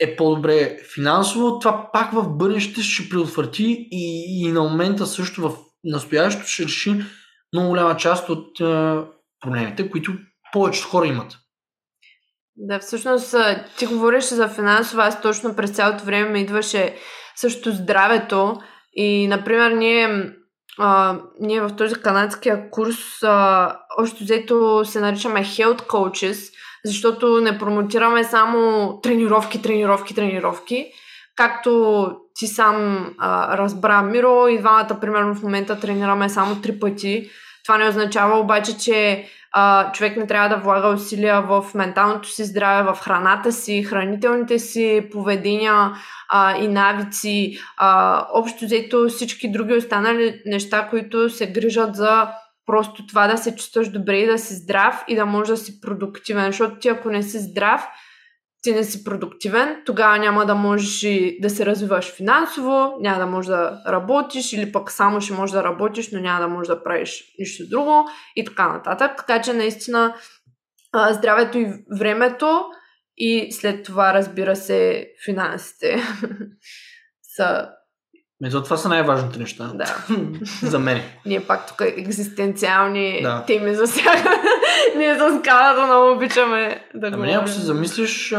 [0.00, 5.56] е по-добре финансово, това пак в бъдеще ще предотврати и, и на момента също в
[5.84, 7.04] настоящето ще реши
[7.52, 9.04] много голяма част от а,
[9.40, 10.12] проблемите, които
[10.52, 11.38] повечето хора имат.
[12.56, 13.34] Да, всъщност
[13.78, 16.96] ти говориш за финансово, аз точно през цялото време идваше
[17.36, 18.60] също здравето.
[18.92, 20.32] И, например, ние,
[20.78, 26.52] а, ние в този канадския курс а, още взето се наричаме Health Coaches,
[26.84, 30.86] защото не промотираме само тренировки, тренировки, тренировки.
[31.36, 37.30] Както ти сам а, разбра, Миро, и двамата, примерно, в момента тренираме само три пъти.
[37.64, 42.44] Това не означава обаче, че а, човек не трябва да влага усилия в менталното си
[42.44, 45.92] здраве, в храната си, хранителните си поведения
[46.28, 47.58] а, и навици.
[47.76, 52.28] А, общо взето всички други останали неща, които се грижат за
[52.68, 55.80] просто това да се чувстваш добре и да си здрав и да можеш да си
[55.80, 56.46] продуктивен.
[56.46, 57.86] Защото ти ако не си здрав,
[58.62, 61.06] ти не си продуктивен, тогава няма да можеш
[61.40, 65.64] да се развиваш финансово, няма да можеш да работиш или пък само ще можеш да
[65.64, 69.16] работиш, но няма да можеш да правиш нищо друго и така нататък.
[69.16, 70.14] Така че наистина
[71.10, 72.64] здравето и времето
[73.16, 76.02] и след това разбира се финансите
[77.36, 77.68] са
[78.40, 79.72] Мето, това са най-важните неща.
[79.74, 80.06] Да.
[80.62, 81.02] за мен.
[81.26, 83.44] Ние пак тук екзистенциални да.
[83.46, 84.36] теми засягаме.
[84.96, 87.34] Ние с Канада много обичаме да ами, говорим.
[87.34, 88.30] Ако се замислиш,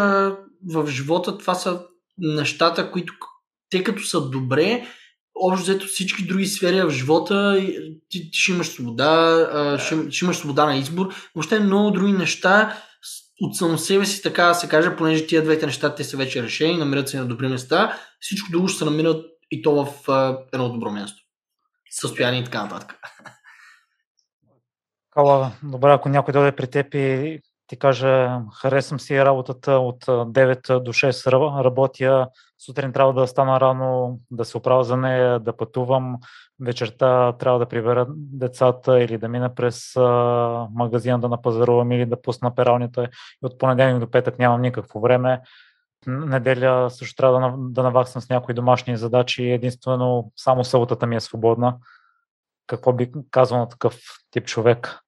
[0.67, 1.81] в живота това са
[2.17, 3.13] нещата, които
[3.69, 4.87] те като са добре,
[5.35, 7.65] общо взето всички други сфери в живота,
[8.09, 11.13] ти, ти ще имаш свобода, ще, ще имаш свобода на избор.
[11.35, 12.77] Въобще много други неща
[13.41, 16.43] от само себе си, така да се каже, понеже тия двете неща те са вече
[16.43, 19.93] решени, намират се на добри места, всичко друго ще се намират и то в
[20.53, 21.23] едно добро място.
[21.91, 22.99] Състояние и така нататък.
[25.11, 28.29] Кала, добре, ако някой дойде при теб и ти каже,
[28.61, 32.27] харесвам си работата от 9 до 6 работя,
[32.65, 36.17] сутрин трябва да стана рано, да се оправя за нея, да пътувам,
[36.61, 39.95] вечерта трябва да прибера децата или да мина през
[40.75, 45.41] магазина да напазарувам или да пусна пералнята и от понеделник до петък нямам никакво време
[46.09, 49.43] неделя също трябва да, да наваксам с някои домашни задачи.
[49.43, 51.75] Единствено, само съботата ми е свободна.
[52.67, 53.99] Какво би казал на такъв
[54.31, 54.99] тип човек?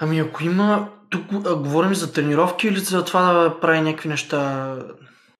[0.00, 4.72] Ами ако има, тук а, говорим за тренировки или за това да прави някакви неща?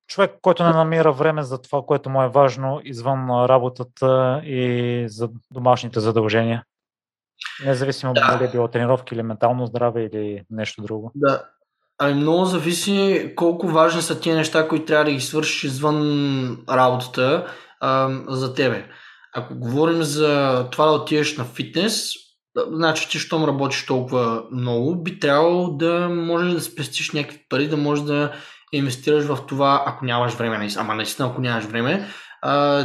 [0.06, 5.28] Човек, който не намира време за това, което му е важно извън работата и за
[5.50, 6.64] домашните задължения.
[7.64, 8.20] Независимо да.
[8.20, 11.12] дали е било тренировки или ментално здраве или нещо друго.
[11.14, 11.44] Да,
[11.98, 17.46] Ами много зависи колко важни са тия неща, които трябва да ги свършиш извън работата
[17.80, 18.88] а, за тебе.
[19.34, 22.12] ако говорим за това да отидеш на фитнес,
[22.72, 27.76] значи ти, щом работиш толкова много, би трябвало да можеш да спестиш някакви пари, да
[27.76, 28.32] можеш да
[28.72, 32.08] инвестираш в това, ако нямаш време, ама наистина ако нямаш време,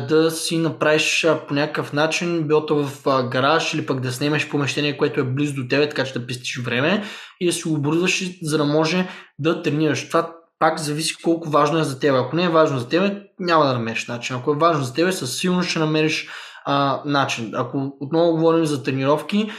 [0.08, 4.98] да си направиш по някакъв начин, било то в гараж или пък да снемеш помещение,
[4.98, 7.04] което е близо до тебе, така че да пестиш време
[7.40, 9.08] и да си оборудваш, за да може
[9.40, 10.08] да тренираш.
[10.08, 12.16] Това пак зависи колко важно е за теб.
[12.16, 14.36] Ако не е важно за теб, няма да намериш начин.
[14.36, 16.30] Ако е важно за теб, със сигурност ще намериш
[16.66, 17.52] а, начин.
[17.56, 19.52] Ако отново говорим за тренировки,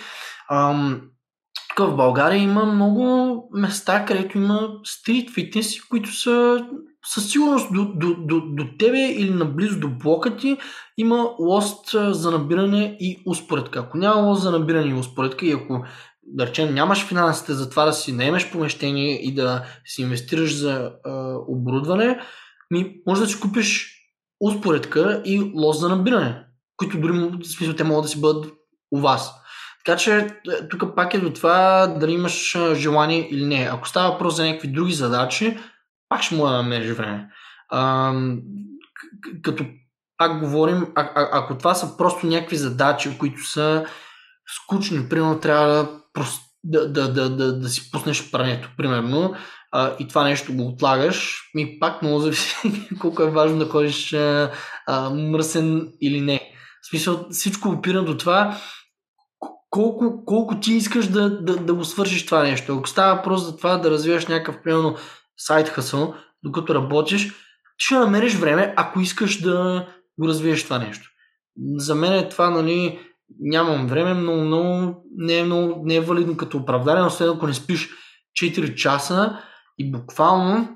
[0.51, 1.01] ам,
[1.77, 6.67] тук в България има много места, където има стрит фитнес, които са
[7.07, 10.57] със сигурност до, до, до, до тебе или наблизо до блока ти
[10.99, 13.79] има лост за набиране и успоредка.
[13.79, 15.85] Ако няма лост за набиране и успоредка и ако
[16.23, 20.93] да речем, нямаш финансите за това да си наемеш помещение и да си инвестираш за
[21.05, 22.21] а, оборудване,
[22.71, 23.99] ми може да си купиш
[24.41, 26.45] успоредка и лост за набиране,
[26.77, 28.53] които дори в смисъл те могат да си бъдат
[28.93, 29.35] у вас.
[29.85, 30.29] Така че е,
[30.71, 33.69] тук пак е до това дали имаш желание или не.
[33.73, 35.59] Ако става въпрос за някакви други задачи,
[36.13, 37.29] пак ще му да намериш време.
[37.69, 38.13] А,
[39.43, 39.65] като
[40.19, 43.87] пак говорим, а, а, ако това са просто някакви задачи, които са
[44.47, 46.25] скучни, примерно трябва да,
[46.65, 49.35] да, да, да, да, да си пуснеш прането, примерно,
[49.73, 52.57] а, и това нещо го отлагаш, ми пак много зависи
[53.01, 54.51] колко е важно да ходиш а,
[54.87, 56.53] а, мръсен или не.
[56.83, 58.59] В смисъл, всичко опира до това
[59.71, 62.77] колко, колко ти искаш да, да, да го свършиш това нещо.
[62.77, 64.97] Ако става въпрос за това да развиваш някакъв, примерно,
[65.47, 67.35] сайт хъсъл, докато работиш,
[67.79, 69.87] ще намериш време, ако искаш да
[70.21, 71.09] го развиеш това нещо.
[71.77, 73.01] За мен е това, нали,
[73.41, 77.55] нямам време, но много, не, е много, не е валидно като оправдание, освен ако не
[77.55, 77.91] спиш
[78.43, 79.39] 4 часа
[79.79, 80.69] и буквално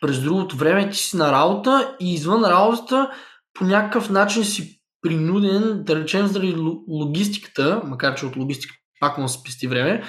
[0.00, 3.10] през другото време ти си на работа и извън работата
[3.54, 6.56] по някакъв начин си принуден, да речем заради
[6.88, 10.02] логистиката, макар че от логистика пак му спести време,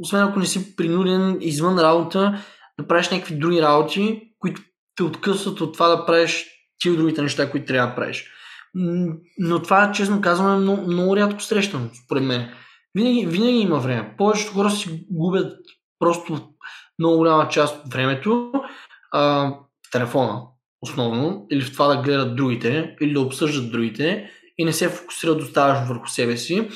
[0.00, 2.44] освен ако не си принуден извън работа
[2.80, 4.62] да правиш някакви други работи, които
[4.96, 6.46] те откъсват от това да правиш
[6.78, 8.30] ти другите неща, които трябва да правиш.
[9.38, 12.48] Но това, честно казвам, е много, много рядко срещано, според мен.
[12.94, 14.14] Винаги, винаги има време.
[14.18, 15.56] Повечето хора си губят
[15.98, 16.48] просто
[16.98, 18.52] много голяма част от времето
[19.12, 19.52] а,
[19.92, 20.42] телефона,
[20.82, 25.38] основно, или в това да гледат другите, или да обсъждат другите и не се фокусират
[25.38, 26.68] достатъчно върху себе си,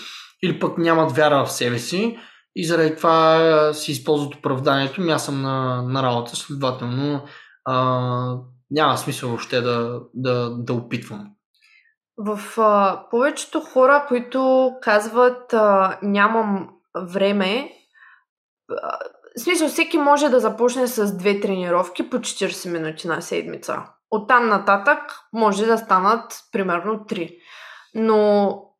[0.42, 2.18] или пък нямат вяра в себе си
[2.56, 5.00] и заради това си използват оправданието.
[5.00, 7.24] Ми аз съм на, на работа, следователно
[7.64, 8.36] а,
[8.70, 11.30] няма смисъл въобще да, да, да опитвам.
[12.16, 16.68] В а, повечето хора, които казват а, нямам
[17.02, 17.70] време,
[18.82, 18.98] а,
[19.36, 23.78] смисъл всеки може да започне с две тренировки по 40 минути на седмица.
[24.10, 24.98] Оттам нататък
[25.32, 27.38] може да станат примерно 3.
[27.94, 28.71] Но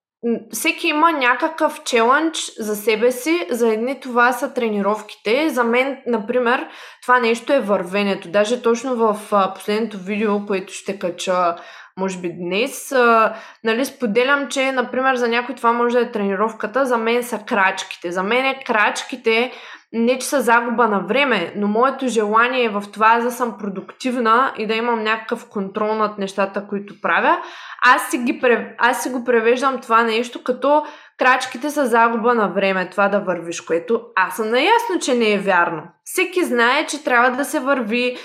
[0.53, 3.47] всеки има някакъв челендж за себе си.
[3.51, 5.49] За едни това са тренировките.
[5.49, 6.69] За мен, например,
[7.03, 8.29] това нещо е вървенето.
[8.29, 9.19] Даже точно в
[9.55, 11.57] последното видео, което ще кача
[11.97, 12.95] може би днес.
[13.65, 18.13] Нали, споделям, че, например, за някой това може да е тренировката, за мен са крачките.
[18.13, 19.53] За мен е крачките
[19.93, 24.53] не че са загуба на време, но моето желание е в това да съм продуктивна
[24.59, 27.39] и да имам някакъв контрол над нещата, които правя,
[27.85, 28.41] аз си, ги,
[28.79, 30.85] аз си го превеждам това нещо като
[31.19, 35.39] крачките са загуба на време, това да вървиш, което аз съм наясно, че не е
[35.39, 35.83] вярно.
[36.05, 38.17] Всеки знае, че трябва да се върви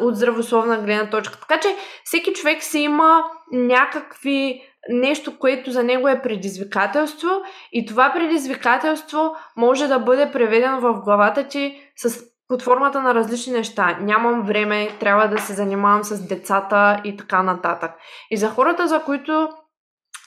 [0.00, 1.38] от здравословна гледна точка.
[1.40, 7.28] Така че всеки човек си има някакви нещо, което за него е предизвикателство
[7.72, 13.52] и това предизвикателство може да бъде преведено в главата ти с под формата на различни
[13.52, 13.98] неща.
[14.00, 17.90] Нямам време, трябва да се занимавам с децата и така нататък.
[18.30, 19.48] И за хората, за които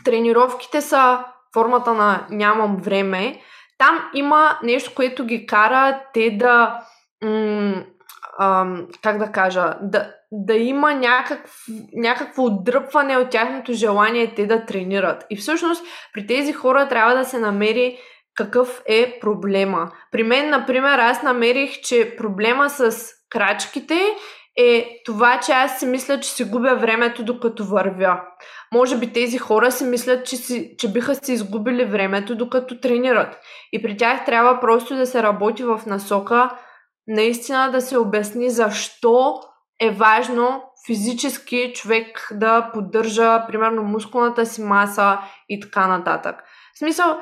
[0.05, 1.23] тренировките са
[1.53, 3.41] формата на нямам време,
[3.77, 6.79] там има нещо, което ги кара те да
[7.23, 7.83] м-
[8.39, 11.51] ам, как да кажа, да, да има някакв,
[11.93, 15.25] някакво отдръпване от тяхното желание те да тренират.
[15.29, 17.99] И всъщност при тези хора трябва да се намери
[18.35, 19.91] какъв е проблема.
[20.11, 23.99] При мен, например, аз намерих, че проблема с крачките
[24.57, 28.21] е това, че аз си мисля, че си губя времето докато вървя.
[28.73, 33.39] Може би тези хора си мислят, че, си, че биха си изгубили времето докато тренират.
[33.71, 36.49] И при тях трябва просто да се работи в насока
[37.07, 39.41] наистина да се обясни защо
[39.81, 45.17] е важно физически човек да поддържа, примерно, мускулната си маса
[45.49, 46.43] и така нататък.
[46.75, 47.17] В смисъл,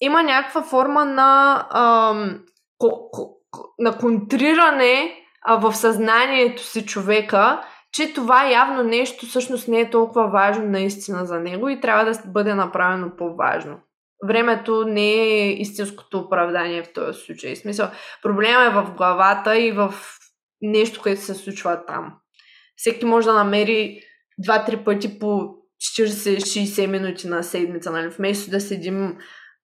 [0.00, 2.40] има някаква форма на, ам,
[2.78, 3.36] ко, ко,
[3.78, 7.62] на контриране а, в съзнанието си човека,
[7.92, 12.20] че това явно нещо всъщност не е толкова важно наистина за него и трябва да
[12.26, 13.76] бъде направено по-важно.
[14.24, 17.54] Времето не е истинското оправдание в този случай.
[17.54, 17.90] В смисъл,
[18.22, 19.94] проблема е в главата и в
[20.62, 22.14] нещо, което се случва там.
[22.76, 24.00] Всеки може да намери
[24.38, 25.54] два-три пъти по
[25.98, 28.08] 40-60 минути на седмица, нали?
[28.08, 29.18] Вместо да седим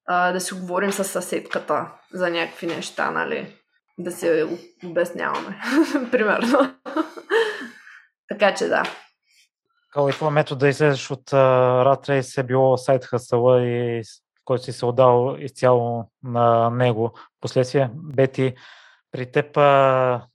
[0.07, 3.57] а, да си говорим с съседката за някакви неща, нали?
[3.98, 4.46] Да се
[4.84, 5.61] обясняваме,
[6.11, 6.74] примерно.
[8.28, 8.82] така че да.
[9.92, 14.03] Кой метод да излезеш от Rat Race е било сайт хасъла и
[14.45, 17.12] който си се отдал изцяло на него.
[17.40, 18.55] Последствие, Бети,
[19.12, 19.57] при теб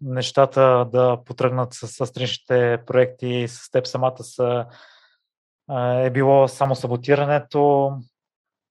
[0.01, 4.65] нещата да потръгнат с, страничните проекти, с теб самата са,
[6.03, 7.91] е било само саботирането,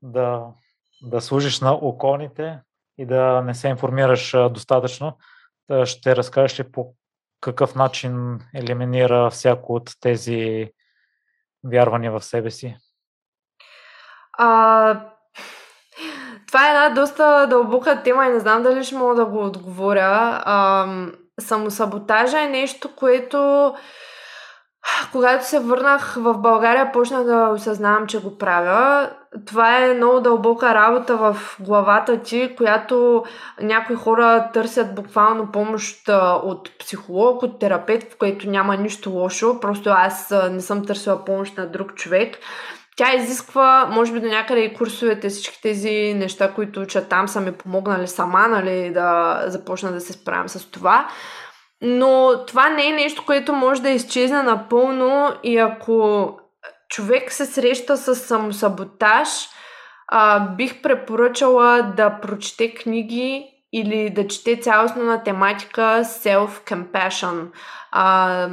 [0.03, 0.47] да,
[1.03, 2.61] да служиш на околните
[2.99, 5.19] и да не се информираш достатъчно.
[5.85, 6.95] Ще разкажеш ли по
[7.41, 10.71] какъв начин елиминира всяко от тези
[11.65, 12.77] вярвания в себе си?
[14.33, 15.16] А,
[16.57, 20.43] това е една доста дълбока тема и не знам дали ще мога да го отговоря.
[20.45, 20.87] А,
[21.41, 23.75] самосаботажа е нещо, което
[25.13, 29.11] когато се върнах в България, почнах да осъзнавам, че го правя.
[29.47, 33.25] Това е много дълбока работа в главата ти, която
[33.61, 36.09] някои хора търсят буквално помощ
[36.43, 39.61] от психолог, от терапевт, в което няма нищо лошо.
[39.61, 42.39] Просто аз не съм търсила помощ на друг човек.
[42.97, 47.41] Тя изисква, може би до някъде и курсовете, всички тези неща, които уча там, са
[47.41, 51.09] ми помогнали сама, нали, да започна да се справям с това.
[51.81, 56.31] Но това не е нещо, което може да изчезне напълно и ако
[56.89, 59.29] човек се среща с самосаботаж,
[60.09, 67.47] а, бих препоръчала да прочете книги или да чете цялостно на тематика self-compassion.
[67.91, 68.49] А,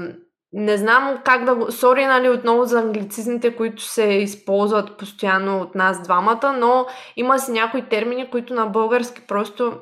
[0.53, 1.71] не знам как да го...
[1.71, 6.85] Сори, нали, отново за англицизмите, които се използват постоянно от нас двамата, но
[7.17, 9.73] има си някои термини, които на български просто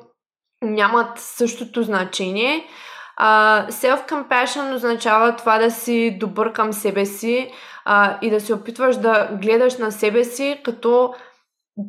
[0.62, 2.66] нямат същото значение.
[3.20, 7.50] Uh, self-compassion означава това да си добър към себе си
[7.88, 11.14] uh, и да се опитваш да гледаш на себе си като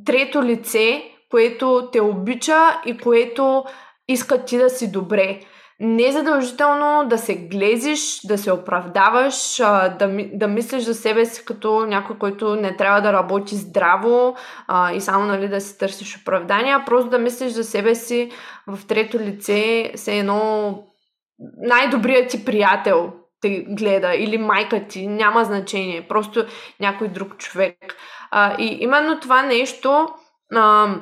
[0.06, 3.64] трето лице, което те обича и което
[4.08, 5.40] иска ти да си добре.
[5.86, 9.58] Не е задължително да се глезиш, да се оправдаваш,
[10.00, 14.36] да, да мислиш за себе си като някой, който не трябва да работи здраво
[14.68, 18.32] а, и само нали, да си търсиш оправдания, просто да мислиш за себе си
[18.68, 20.84] в трето лице, все едно
[21.58, 26.46] най-добрият ти приятел те гледа или майка ти, няма значение, просто
[26.80, 27.78] някой друг човек.
[28.32, 30.08] А, и именно това нещо
[30.56, 30.96] а,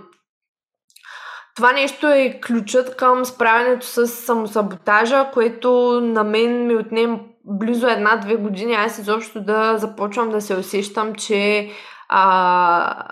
[1.56, 8.36] това нещо е ключът към справянето с самосаботажа, което на мен ми отнем близо една-две
[8.36, 8.74] години.
[8.74, 11.70] Аз изобщо да започвам да се усещам, че,
[12.10, 13.08] а,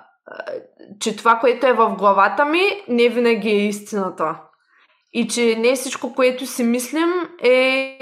[0.99, 4.39] че това, което е в главата ми, не винаги е истината.
[5.13, 7.09] И че не всичко, което си мислим
[7.43, 7.97] е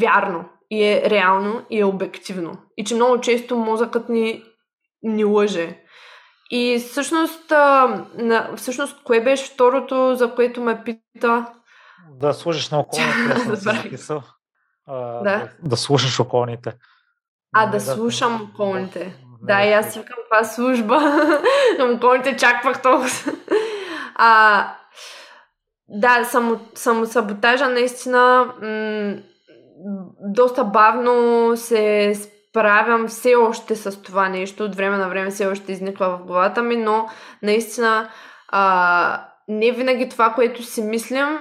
[0.00, 2.52] вярно и е реално и е обективно.
[2.76, 4.42] И че много често мозъкът ни,
[5.02, 5.78] ни лъже.
[6.50, 11.46] И всъщност, а, на, всъщност, кое беше второто, за което ме пита?
[12.10, 13.96] Да слушаш на околните.
[14.86, 15.48] да, да.
[15.62, 16.72] да слушаш околните.
[17.52, 19.04] А, да, да слушам околните.
[19.04, 21.00] Не, да, и аз викам това служба.
[21.94, 23.08] Околните чаквах толкова.
[24.14, 24.66] А,
[25.88, 29.22] да, само, самосаботажа наистина м-
[30.20, 32.14] доста бавно се
[32.50, 34.64] справям все още с това нещо.
[34.64, 37.08] От време на време все още изниква в главата ми, но
[37.42, 38.10] наистина
[38.48, 41.38] а, не винаги това, което си мислим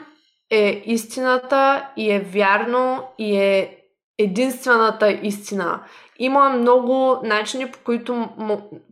[0.50, 3.79] е истината и е вярно и е
[4.20, 5.80] единствената истина.
[6.22, 8.30] Има много начини, по които,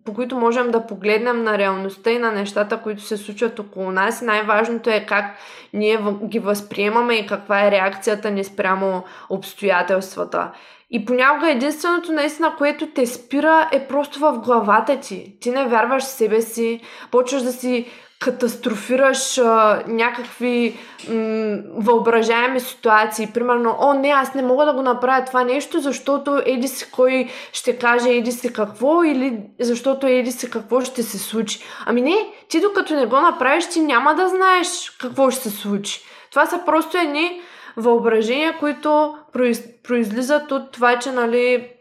[0.05, 4.21] по които можем да погледнем на реалността и на нещата, които се случват около нас.
[4.21, 5.25] Най-важното е как
[5.73, 10.51] ние ги възприемаме и каква е реакцията ни спрямо обстоятелствата.
[10.91, 15.37] И понякога единственото наистина, което те спира е просто в главата ти.
[15.39, 17.85] Ти не вярваш в себе си, почваш да си
[18.19, 20.77] катастрофираш а, някакви
[21.09, 23.29] м- въображаеми ситуации.
[23.33, 27.29] Примерно, о не, аз не мога да го направя това нещо, защото еди си кой
[27.53, 31.59] ще каже еди си какво или защото еди си какво ще се случи.
[31.85, 32.17] Ами не,
[32.49, 36.01] ти докато не го направиш, ти няма да знаеш какво ще се случи.
[36.31, 37.41] Това са просто едни
[37.77, 39.61] въображения, които произ...
[39.83, 41.71] произлизат от това, че нали,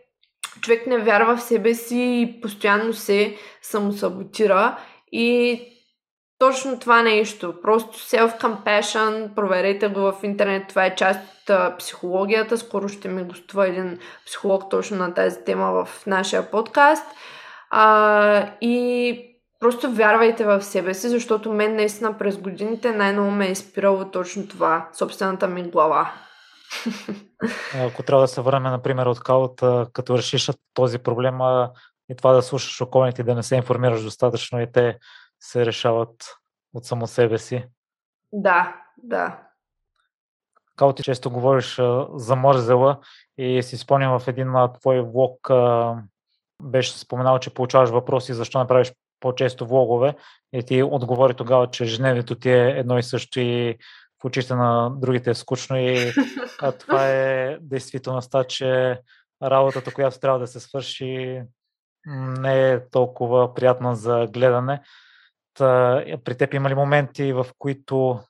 [0.60, 4.78] човек не вярва в себе си и постоянно се самосаботира
[5.12, 5.60] и
[6.38, 7.54] точно това нещо.
[7.62, 10.68] Просто self-compassion, проверете го в интернет.
[10.68, 11.20] Това е част
[11.50, 12.58] от психологията.
[12.58, 17.04] Скоро ще ми гостува един психолог точно на тази тема в нашия подкаст.
[17.70, 19.20] А, и
[19.60, 24.48] просто вярвайте в себе си, защото мен наистина през годините най-ново ме е изпирало точно
[24.48, 26.12] това, собствената ми глава.
[27.80, 29.60] Ако трябва да се върнем, например, от каут,
[29.92, 31.38] като решиш този проблем
[32.10, 34.98] и това да слушаш околните, да не се информираш достатъчно и те
[35.40, 36.24] се решават
[36.74, 37.64] от само себе си.
[38.32, 39.42] Да, да.
[40.76, 41.80] Као ти често говориш
[42.14, 43.00] за мързела
[43.38, 45.50] и си спомням в един твой влог
[46.62, 50.14] беше споменал, че получаваш въпроси защо не правиш по-често влогове
[50.52, 53.78] и ти отговори тогава, че ежедневието ти е едно и също и
[54.22, 56.12] в очите на другите е скучно и
[56.60, 59.00] а, това е действителността, че
[59.42, 61.42] работата, която трябва да се свърши,
[62.40, 64.80] не е толкова приятна за гледане.
[65.58, 68.20] При теб има ли моменти, в които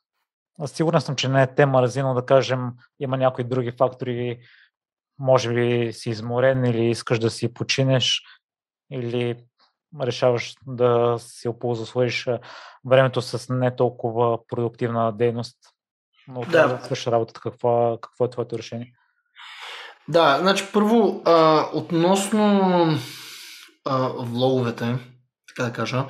[0.67, 2.71] сигурен съм, че не е тема разино, да кажем,
[3.01, 4.39] има някои други фактори,
[5.19, 8.23] може би си изморен или искаш да си починеш
[8.93, 9.37] или
[10.01, 12.29] решаваш да си оползотвориш
[12.85, 15.57] времето с не толкова продуктивна дейност,
[16.29, 17.41] но да свърши работата.
[17.41, 18.93] Какво, какво е твоето решение?
[20.09, 22.85] Да, значи първо, а, относно
[23.85, 24.99] а, влоговете,
[25.57, 26.05] така да кажа,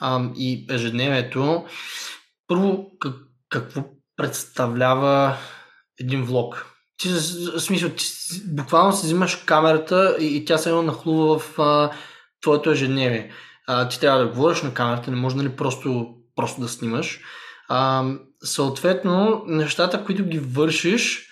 [0.00, 1.66] а, и ежедневието,
[2.46, 3.14] първо, как,
[3.48, 3.84] какво
[4.16, 5.36] представлява
[6.00, 6.66] един влог?
[6.96, 7.08] Ти,
[7.58, 8.06] смисъл, ти
[8.46, 11.90] буквално си взимаш камерата и, и тя се едно нахлува в а,
[12.42, 13.32] твоето ежедневие.
[13.66, 17.20] А, ти трябва да говориш на камерата, не може нали просто, просто да снимаш.
[17.68, 18.04] А,
[18.44, 21.28] съответно, нещата, които ги вършиш,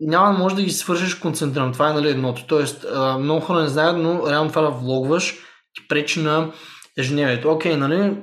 [0.00, 1.72] няма да може да ги свършиш концентрирано.
[1.72, 2.46] Това е нали, едното.
[2.46, 5.38] Тоест, а, много хора не знаят, но реално това да влогваш
[5.74, 6.52] ти пречи на
[6.98, 7.50] ежедневието.
[7.50, 8.16] Окей, нали,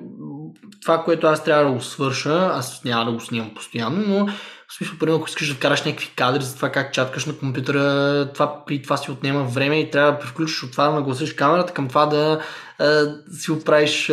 [0.81, 4.27] това, което аз трябва да го свърша, аз няма да го снимам постоянно, но
[4.69, 8.29] в смисъл, примерно, ако искаш да вкараш някакви кадри за това как чаткаш на компютъра,
[8.33, 11.73] това при това си отнема време и трябва да превключиш от това да нагласиш камерата
[11.73, 12.39] към това да
[12.79, 14.11] а, си оправиш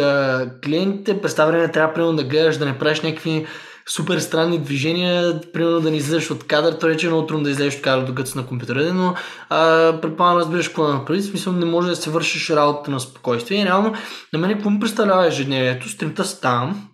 [0.64, 1.20] клиентите.
[1.20, 3.46] През това време трябва примерно да гледаш, да не правиш някакви
[3.88, 7.50] супер странни движения, примерно да не излезеш от кадър, то рече е много трудно да
[7.50, 9.14] излезеш от кадър докато си на компютъра, но
[10.00, 13.62] предполагам разбираш какво да направиш, в смисъл не може да се вършиш работата на спокойствие.
[13.62, 13.94] И реално
[14.32, 16.88] на мен какво ми представлява ежедневието, стримта ставам,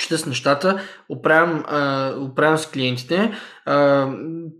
[0.00, 3.32] чета с нещата, оправям, а, оправям с клиентите,
[3.66, 4.08] а,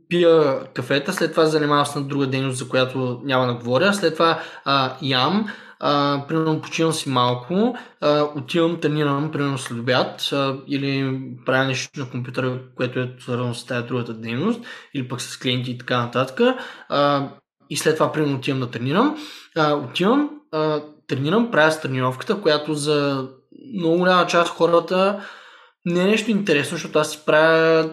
[0.09, 4.13] пия кафета, след това занимавам се на друга дейност, за която няма да говоря, след
[4.13, 5.47] това а, ям,
[5.81, 12.01] а, примерно почивам си малко, а, отивам, тренирам, примерно след обяд а, или правя нещо
[12.01, 14.61] на компютъра, което е свързано с тази другата дейност,
[14.95, 16.41] или пък с клиенти и така нататък.
[16.89, 17.29] А,
[17.71, 19.17] и след това, примерно, отивам да тренирам.
[19.57, 23.29] А, отивам, а, тренирам, правя с тренировката, която за
[23.79, 25.21] много голяма част хората
[25.87, 27.91] не е нещо интересно, защото аз си правя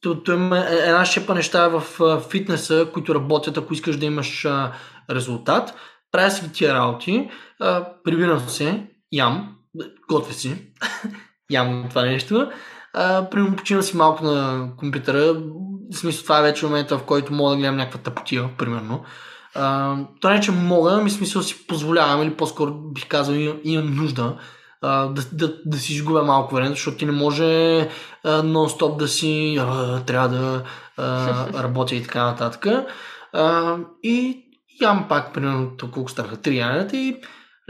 [0.00, 1.82] то, то има една шепа неща в
[2.30, 4.46] фитнеса, които работят, ако искаш да имаш
[5.10, 5.74] резултат
[6.12, 7.30] правя си тия работи,
[7.60, 9.56] а, прибирам се, ям,
[10.10, 10.56] готвя си,
[11.50, 12.50] ям това нещо,
[12.94, 15.34] а, примерно почивам си малко на компютъра,
[15.92, 19.04] в смисъл това е вече момента, в който мога да гледам някаква тъпотия, примерно.
[19.54, 23.34] А, това не, че мога, ми смисъл си позволявам или по-скоро бих казал
[23.64, 24.36] имам нужда
[24.82, 27.44] а, да, да, да си изгубя малко време, защото ти не може
[28.24, 30.62] а, нон-стоп да си а, трябва да
[30.96, 32.66] а, работя и така нататък.
[33.32, 34.44] А, и
[34.80, 37.16] ям пак, примерно, колко станаха три янета и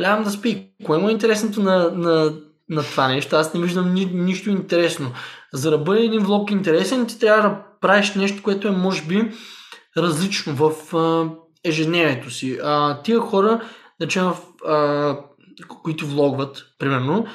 [0.01, 0.71] лявам да спи.
[0.85, 2.33] Кое му е интересното на, на,
[2.69, 3.37] на това нещо?
[3.37, 5.13] Аз не виждам ни, нищо интересно.
[5.53, 9.33] За да бъде един влог интересен, ти трябва да правиш нещо, което е, може би,
[9.97, 11.31] различно в а,
[11.65, 12.59] ежедневието си.
[12.63, 13.61] А, тия хора,
[14.01, 14.21] значи,
[14.67, 15.17] а,
[15.83, 17.27] които влогват, примерно,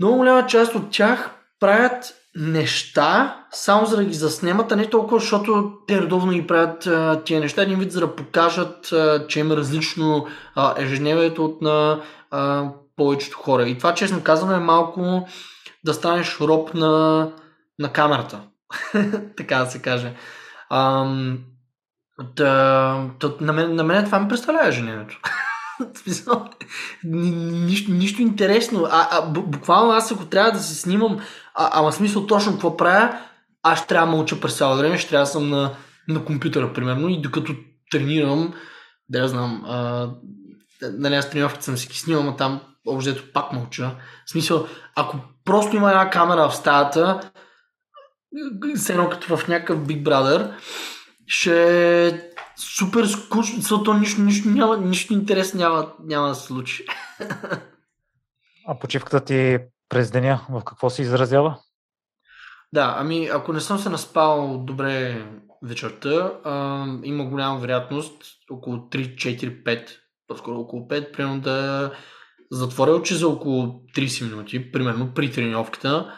[0.00, 1.30] много голяма част от тях
[1.60, 6.86] правят неща, само за да ги заснемат, а не толкова, защото те редовно ги правят
[6.86, 11.62] а, тия неща, един вид за да покажат, а, че има различно а, ежедневието от
[11.62, 13.68] на а, повечето хора.
[13.68, 15.28] И това, честно казвам, е малко
[15.84, 17.28] да станеш роб на,
[17.78, 18.40] на камерата.
[19.36, 20.14] така да се каже.
[20.70, 21.04] А,
[22.36, 25.20] да, да, на, мен, на мен това ми представлява ежедневието.
[27.04, 28.86] нищо, нищо интересно.
[28.90, 31.18] А, а, буквално аз ако трябва да се снимам
[31.54, 33.18] а, ама смисъл точно какво правя,
[33.62, 35.74] аз трябва да мълча през цялото време, ще трябва да съм на,
[36.08, 37.54] на компютъра, примерно, и докато
[37.90, 38.54] тренирам,
[39.08, 40.08] да я знам, а,
[40.82, 43.96] нали аз тренировката съм си ги снимам, а там общо пак мълча.
[44.26, 47.30] В смисъл, ако просто има една камера в стаята,
[48.76, 50.54] все едно като в някакъв Big Brother,
[51.26, 52.20] ще е
[52.56, 56.84] супер скучно, защото нищо, нищо, няма, нищо интерес няма, няма да се случи.
[58.68, 59.58] А почивката ти
[59.92, 61.58] през деня, в какво се изразява?
[62.72, 65.24] Да, ами ако не съм се наспал добре
[65.62, 69.88] вечерта, а, има голяма вероятност около 3, 4, 5,
[70.28, 71.90] по-скоро около 5, примерно да
[72.50, 76.14] затворя очи за около 30 минути, примерно при тренировката.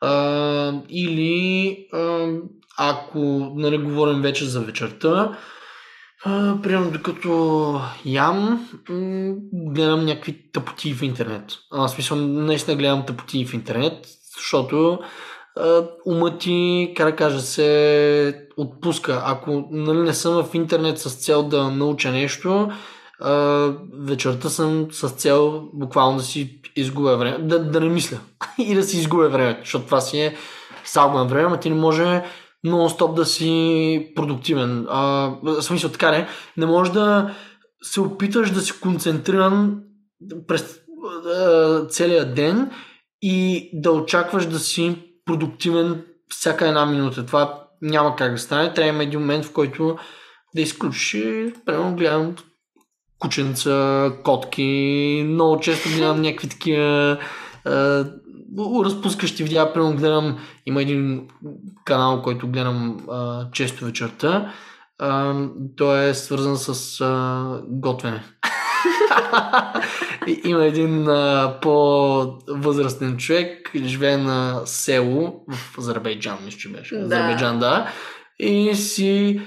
[0.00, 2.28] А, или а,
[2.78, 3.18] ако
[3.56, 5.38] нали, говорим вече за вечерта,
[6.62, 8.68] примерно докато ям,
[9.52, 11.44] гледам някакви тъпоти в интернет.
[11.72, 14.06] А, в смисъл, наистина гледам тъпоти в интернет,
[14.36, 14.98] защото
[16.06, 19.22] умът ти, как да кажа, се отпуска.
[19.24, 22.70] Ако нали, не съм в интернет с цел да науча нещо,
[23.20, 28.18] а, вечерта съм с цел буквално да си изгубя време, да, да не мисля
[28.58, 30.36] и да си изгубя време, защото това си е
[30.84, 32.22] салба на време, а ти не може
[32.66, 34.86] нон-стоп да си продуктивен.
[34.88, 37.34] А, в смисъл така не, не може да
[37.82, 39.78] се опиташ да си концентриран
[40.46, 40.78] през
[41.88, 42.70] целия ден
[43.22, 47.26] и да очакваш да си продуктивен всяка една минута.
[47.26, 48.74] Това няма как да стане.
[48.74, 49.98] Трябва има един момент, в който
[50.54, 52.34] да изключиш и примерно гледам
[53.18, 57.18] кученца, котки, много често гледам някакви такива
[58.84, 61.28] разпускащи видеа, примерно гледам, има един
[61.84, 64.52] канал, който гледам а, често вечерта,
[64.98, 65.34] а,
[65.76, 68.24] той е свързан с а, готвене.
[70.44, 76.96] Има един а, по-възрастен човек, живее на село в Азербайджан, мисля, че беше.
[76.96, 77.04] Да.
[77.04, 77.88] Азербайджан, да.
[78.38, 79.40] И си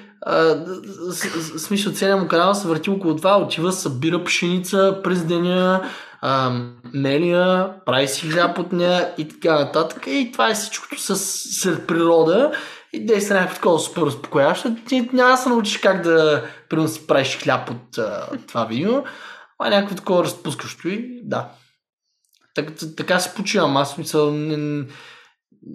[1.58, 5.90] смисъл целият му канал се върти около това, отива, събира пшеница през деня,
[6.94, 10.04] мелия, прави си хляб от нея и така нататък.
[10.08, 12.52] И това е всичкото с, с природа.
[12.94, 14.76] И действа някакво такова супер успокояващо.
[14.88, 19.04] Ти няма да се научиш как да примерно си правиш хляб от а, това видео.
[19.60, 21.50] А някакво такова разпускащо и да.
[22.56, 23.78] Так, така се почивам.
[23.78, 24.32] Аз мисля,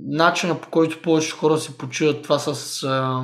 [0.09, 3.23] начина по който повече хора се почиват това с а,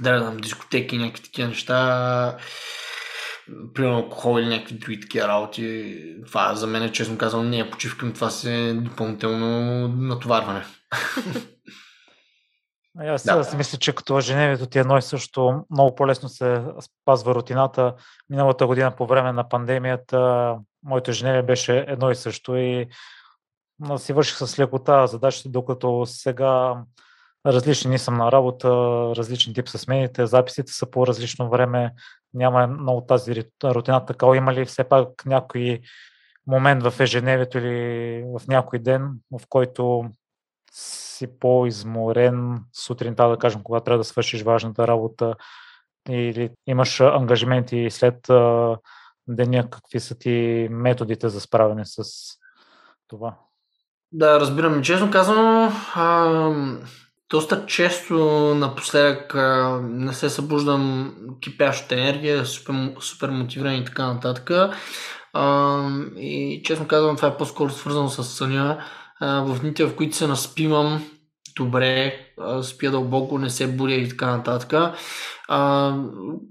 [0.00, 2.36] да дискотеки, някакви такива неща,
[3.74, 5.98] примерно алкохол или някакви други такива работи.
[6.26, 10.64] Това за мен, честно казвам, не е почивка, това си е допълнително натоварване.
[12.98, 13.44] Аз да.
[13.44, 17.94] си мисля, че като ежедневието ти е едно и също, много по-лесно се спазва рутината.
[18.30, 22.88] Миналата година по време на пандемията моето ежедневие беше едно и също и
[23.96, 26.82] си върших с лекота задачите, докато сега
[27.46, 28.68] различни ни съм на работа,
[29.16, 31.94] различни тип са смените, записите са по различно време,
[32.34, 34.36] няма много тази рутина такава.
[34.36, 35.80] Има ли все пак някой
[36.46, 40.04] момент в ежедневието или в някой ден, в който
[40.72, 45.34] си по-изморен сутринта, да кажем, когато трябва да свършиш важната работа
[46.08, 48.28] или имаш ангажименти след
[49.28, 52.04] деня, какви са ти методите за справяне с
[53.08, 53.34] това?
[54.12, 54.82] Да, разбирам.
[54.82, 55.10] Честно
[55.94, 56.50] а,
[57.32, 58.14] доста често
[58.54, 59.34] напоследък
[59.82, 64.50] не се събуждам кипяща енергия, супер, супер мотивиран и така нататък.
[66.16, 68.84] И честно казвам, това е по-скоро свързано с съня.
[69.20, 71.04] В дните, в които се наспивам
[71.56, 72.14] добре,
[72.62, 74.94] спя дълбоко, не се буря и така нататък,
[75.48, 75.94] а,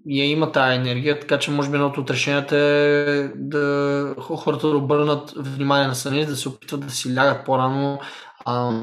[0.07, 4.77] я има тази енергия, така че може би едното от решенията е да хората да
[4.77, 7.99] обърнат внимание на съня, да се опитват да си лягат по-рано,
[8.45, 8.81] а,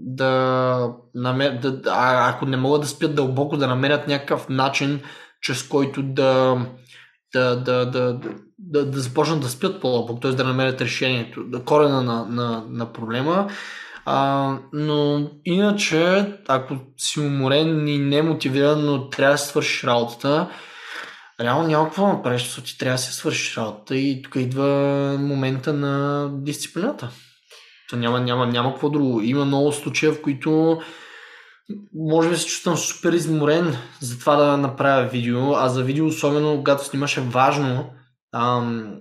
[0.00, 1.58] да, намер...
[1.62, 5.00] да а, ако не могат да спят дълбоко, да намерят някакъв начин,
[5.40, 6.58] чрез който да,
[7.34, 8.20] да, да, да,
[8.58, 10.30] да, да започнат да спят по-дълбоко, т.е.
[10.30, 13.48] да намерят решението, да корена на, на, на проблема.
[14.10, 20.50] А, но иначе, ако си уморен и немотивиран, но трябва да свършиш работата,
[21.40, 24.66] реално няма какво направиш, защото ти трябва да се свършиш работата и тук идва
[25.20, 27.10] момента на дисциплината.
[27.90, 29.20] То няма, няма, няма какво друго.
[29.20, 30.80] Има много случаи, в които
[31.94, 36.56] може би се чувствам супер изморен за това да направя видео, а за видео, особено
[36.56, 37.90] когато снимаш е важно,
[38.34, 38.96] ам,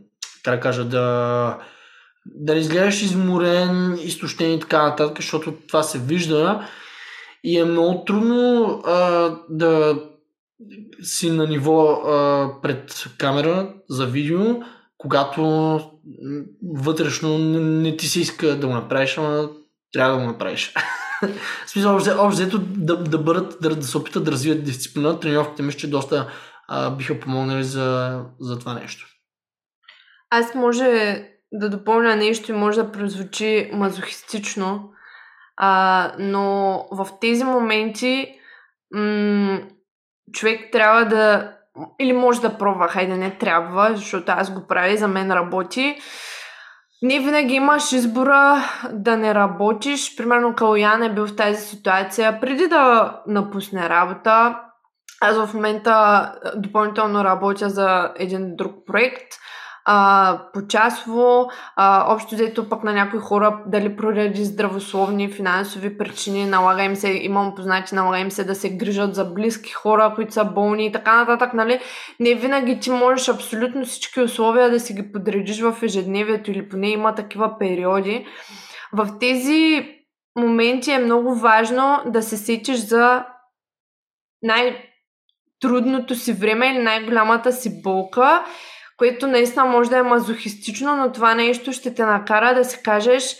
[0.46, 1.58] да кажа, да,
[2.36, 6.68] да не изгледаш изморен, изтощен и така нататък, защото това се вижда
[7.44, 10.02] и е много трудно а, да
[11.02, 14.40] си на ниво а, пред камера за видео,
[14.98, 15.42] когато
[16.76, 19.50] вътрешно не, не ти се иска да го направиш, ама
[19.94, 20.74] трябва да го направиш.
[21.66, 25.64] В смисъл, общо взето да, да бъдат, да, да се опитат да развият дисциплина, тренировките
[25.64, 26.32] мисля, че доста
[26.68, 29.08] а, биха помогнали за, за това нещо.
[30.30, 34.90] Аз може да допълня нещо и може да прозвучи мазохистично,
[35.58, 38.40] а, но в тези моменти
[38.94, 39.60] м-
[40.34, 41.54] човек трябва да
[42.00, 46.00] или може да пробва, хайде не трябва, защото аз го правя и за мен работи.
[47.02, 50.16] не винаги имаш избора да не работиш.
[50.16, 54.60] Примерно Калоян е бил в тази ситуация преди да напусне работа.
[55.22, 59.28] Аз в момента допълнително работя за един друг проект–
[59.90, 66.84] а, почасово, а, общо взето пък на някои хора, дали поради здравословни финансови причини, налага
[66.84, 70.46] им се, имам познати, налага им се да се грижат за близки хора, които са
[70.46, 71.80] болни и така нататък, нали?
[72.20, 76.90] Не винаги ти можеш абсолютно всички условия да си ги подредиш в ежедневието или поне
[76.90, 78.26] има такива периоди.
[78.94, 79.90] В тези
[80.40, 83.26] моменти е много важно да се сетиш за
[84.42, 84.84] най-
[85.60, 88.44] трудното си време или най-голямата си болка
[88.98, 93.38] което наистина може да е мазохистично, но това нещо ще те накара да си кажеш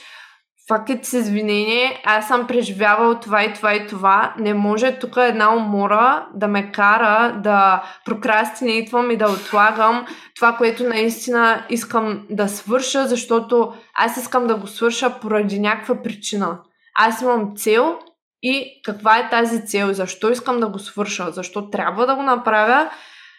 [0.68, 4.34] факт с извинение, аз съм преживявал това и това и това.
[4.40, 10.06] Не може тук една умора да ме кара да прокрастинейтвам и да отлагам
[10.36, 16.60] това, което наистина искам да свърша, защото аз искам да го свърша поради някаква причина.
[17.00, 18.00] Аз имам цел
[18.44, 19.94] и каква е тази цел?
[19.94, 21.32] Защо искам да го свърша?
[21.32, 22.90] Защо трябва да го направя?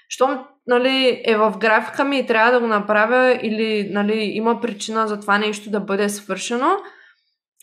[0.08, 0.38] Щом
[0.68, 5.20] нали, е в графика ми и трябва да го направя или нали, има причина за
[5.20, 6.76] това нещо да бъде свършено,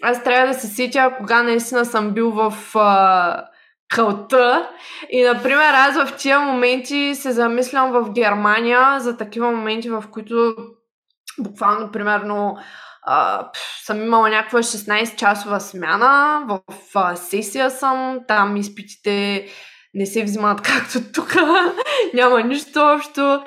[0.04, 3.46] аз трябва да се сетя кога наистина съм бил в а,
[3.90, 4.70] кълта.
[5.10, 10.56] И, например, аз в тия моменти се замислям в Германия за такива моменти, в които
[11.40, 12.58] буквално, примерно,
[13.02, 13.48] а,
[13.84, 16.60] съм имала някаква 16-часова смяна, в
[16.96, 19.46] а, сесия съм, там изпитите
[19.96, 21.36] не се взимат както тук,
[22.14, 23.44] няма нищо общо.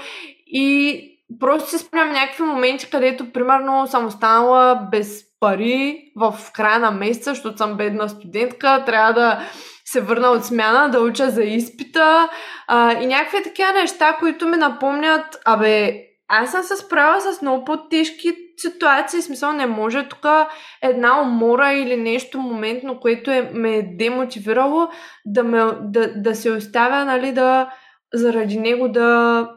[0.46, 1.02] И
[1.40, 7.30] просто си спомням някакви моменти, където примерно съм останала без пари в края на месеца,
[7.30, 9.40] защото съм бедна студентка, трябва да
[9.84, 12.28] се върна от смяна, да уча за изпита
[12.66, 17.64] а, и някакви такива неща, които ми напомнят, абе, аз съм се справила с много
[17.64, 20.26] по-тежки ситуации, смисъл не може тук
[20.82, 24.88] една умора или нещо моментно, което е, ме е демотивирало
[25.26, 27.70] да, ме, да, да се оставя, нали, да
[28.14, 29.48] заради него да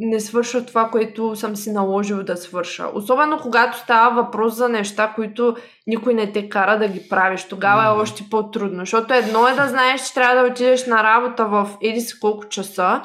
[0.00, 2.86] не свърша това, което съм си наложил да свърша.
[2.94, 5.56] Особено когато става въпрос за неща, които
[5.86, 7.44] никой не те кара да ги правиш.
[7.44, 7.98] Тогава mm-hmm.
[7.98, 8.78] е още по-трудно.
[8.78, 12.48] Защото едно е да знаеш, че трябва да отидеш на работа в еди си колко
[12.48, 13.02] часа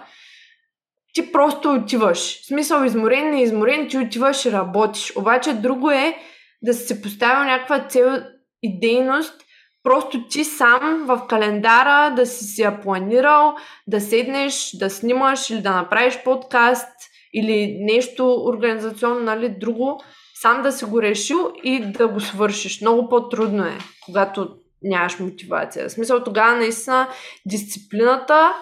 [1.13, 2.41] ти просто отиваш.
[2.41, 5.13] В смисъл, изморен, не изморен, ти отиваш и работиш.
[5.15, 6.17] Обаче друго е
[6.61, 8.21] да си поставил някаква цел
[8.63, 9.43] и дейност,
[9.83, 13.55] просто ти сам в календара да си си я планирал,
[13.87, 16.89] да седнеш, да снимаш или да направиш подкаст
[17.33, 20.03] или нещо организационно, нали, друго,
[20.41, 22.81] сам да си го решил и да го свършиш.
[22.81, 24.49] Много по-трудно е, когато
[24.81, 25.89] нямаш мотивация.
[25.89, 27.07] В смисъл, тогава наистина
[27.45, 28.53] дисциплината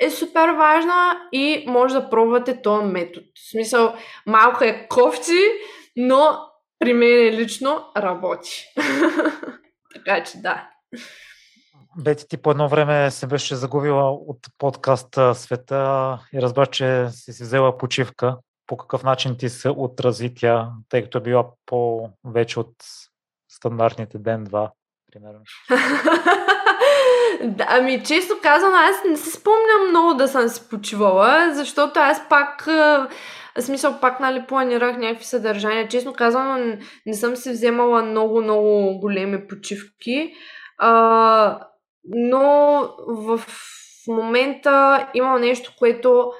[0.00, 3.26] е супер важна и може да пробвате този метод.
[3.34, 3.94] В смисъл,
[4.26, 5.38] малко е кофти,
[5.96, 6.38] но
[6.78, 8.64] при мен лично работи.
[9.94, 10.68] така че да.
[11.98, 17.32] Бети, ти по едно време се беше загубила от подкаста Света и разбра, че си
[17.32, 18.36] си взела почивка.
[18.66, 22.74] По какъв начин ти се отрази тя, тъй като е била по-вече от
[23.48, 24.72] стандартните ден-два,
[25.12, 25.40] примерно?
[27.44, 32.28] Да, ами, често казвам, аз не се спомням много да съм си почивала, защото аз
[32.28, 33.08] пак, в
[33.60, 35.88] смисъл, пак, нали, планирах някакви съдържания.
[35.88, 40.32] Честно казвам, не, не съм си вземала много, много големи почивки.
[40.78, 41.60] А,
[42.04, 43.40] но в
[44.08, 46.32] момента имам нещо, което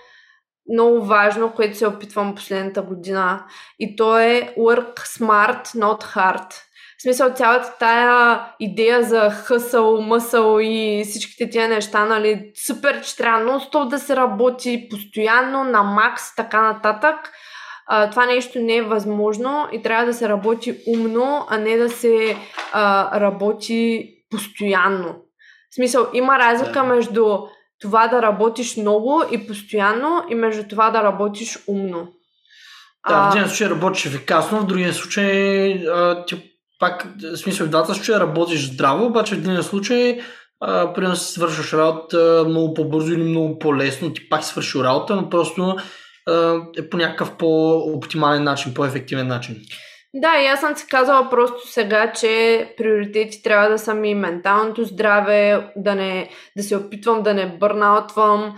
[0.73, 3.45] много важно, което се опитвам последната година.
[3.79, 6.55] И то е work smart, not hard.
[7.01, 13.17] В смисъл цялата тая идея за хъсъл, мъсъл и всичките тия неща, нали, супер, че
[13.17, 17.17] трябва нон да се работи постоянно, на макс, така нататък.
[17.87, 21.89] А, това нещо не е възможно и трябва да се работи умно, а не да
[21.89, 22.37] се
[22.73, 25.15] а, работи постоянно.
[25.71, 27.39] В смисъл, има разлика между
[27.81, 32.09] това да работиш много и постоянно и между това да работиш умно.
[33.09, 36.50] Да, в един случай работиш ефикасно, в другия случай а, ти
[36.81, 40.21] пак, в смисъл, в двата случая работиш здраво, обаче в един случай
[40.95, 45.29] примерно си свършваш работа много по-бързо или много по-лесно, ти пак си свършил работа, но
[45.29, 45.77] просто
[46.27, 49.57] а, е по някакъв по-оптимален начин, по-ефективен начин.
[50.15, 54.85] Да, и аз съм си казала просто сега, че приоритети трябва да са ми менталното
[54.85, 58.55] здраве, да, не, да се опитвам да не бърнаутвам,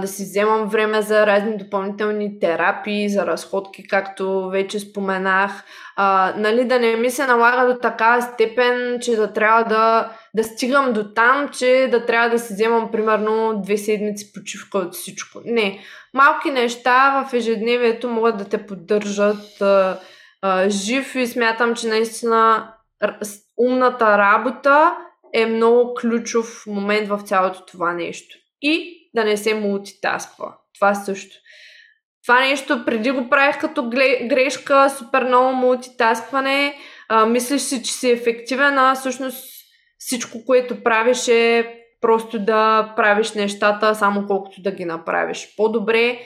[0.00, 5.64] да си вземам време за разни допълнителни терапии, за разходки, както вече споменах.
[5.96, 10.44] А, нали, да не ми се налага до такава степен, че да трябва да, да
[10.44, 15.40] стигам до там, че да трябва да си вземам примерно две седмици почивка от всичко.
[15.44, 15.80] Не.
[16.14, 19.98] Малки неща в ежедневието могат да те поддържат а,
[20.46, 22.72] а, жив и смятам, че наистина
[23.58, 24.96] умната работа
[25.34, 28.36] е много ключов момент в цялото това нещо.
[28.62, 30.54] И да не се мултитасква.
[30.74, 31.36] Това също.
[32.22, 33.90] Това нещо преди го правих като
[34.28, 36.74] грешка, супер много мултитаскване.
[37.08, 39.44] А, мислиш си, че си ефективен, а всъщност
[39.98, 45.48] всичко, което правиш е просто да правиш нещата само колкото да ги направиш.
[45.56, 46.18] По-добре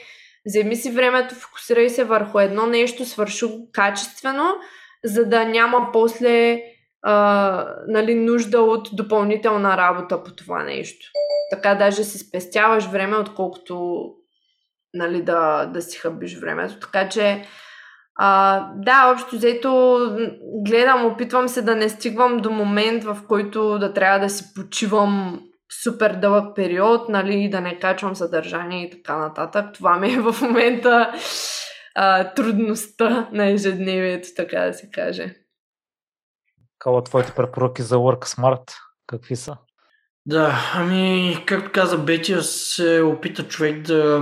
[0.46, 4.54] вземи си времето, фокусирай се върху едно нещо, свърши качествено,
[5.04, 6.62] за да няма после
[7.02, 11.06] а, нали, нужда от допълнителна работа по това нещо.
[11.50, 14.04] Така даже си спестяваш време, отколкото
[14.94, 16.80] нали, да, да си хъбиш времето.
[16.80, 17.44] Така че
[18.16, 19.98] а, да, общо взето
[20.66, 25.40] гледам, опитвам се да не стигвам до момент, в който да трябва да си почивам
[25.82, 29.66] супер дълъг период, нали, да не качвам съдържание и така нататък.
[29.74, 31.12] Това ми е в момента
[31.94, 35.34] а, трудността на ежедневието, така да се каже.
[36.78, 38.72] Кала, твоите препоръки за Work Smart
[39.06, 39.56] какви са?
[40.26, 44.20] Да, ами, както каза Бетия, се опита човек да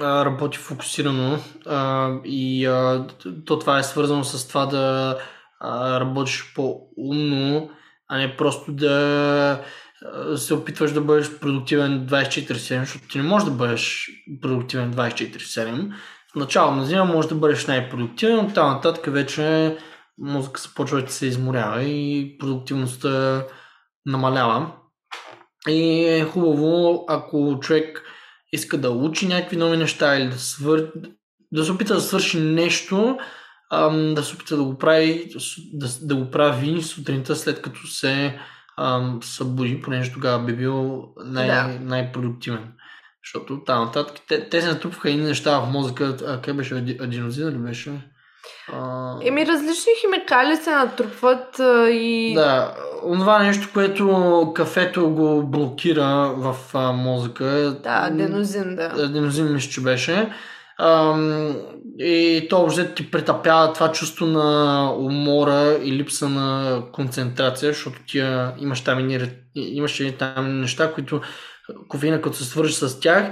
[0.00, 3.06] а, работи фокусирано а, и а,
[3.46, 5.18] то това е свързано с това да
[5.60, 7.70] а, работиш по-умно,
[8.08, 9.62] а не просто да
[10.36, 14.10] се опитваш да бъдеш продуктивен 24-7, защото ти не можеш да бъдеш
[14.42, 15.92] продуктивен 24-7.
[16.32, 19.76] В начало на зима може да бъдеш най-продуктивен, но там нататък вече
[20.18, 23.44] мозъка се почва да се изморява и продуктивността
[24.06, 24.72] намалява.
[25.68, 28.02] И е хубаво, ако човек
[28.52, 30.92] иска да учи някакви нови неща или да, свър...
[31.52, 33.18] да се опита да свърши нещо,
[33.92, 35.30] да се опита да го прави,
[35.72, 38.38] да, да го прави сутринта след като се
[38.78, 41.78] ам, събуди, понеже тогава би бил най- да.
[41.80, 42.72] най-продуктивен.
[43.24, 46.16] Защото там нататък те, те се натрупваха и неща в мозъка.
[46.26, 47.92] А къде беше адинозин или беше?
[48.72, 49.14] А...
[49.22, 52.34] Еми, различни химикали се натрупват а, и...
[52.34, 57.44] Да, това нещо, което кафето го блокира в а, мозъка.
[57.82, 58.92] Да, аденозин, да.
[58.98, 60.32] Аденозин мисля, че беше.
[60.78, 61.16] А,
[61.98, 68.18] и то въобще ти претапява това чувство на умора и липса на концентрация, защото ти
[68.58, 71.20] имаш там и, имаш и там неща, които
[71.88, 73.24] кофеина като се свържи с тях,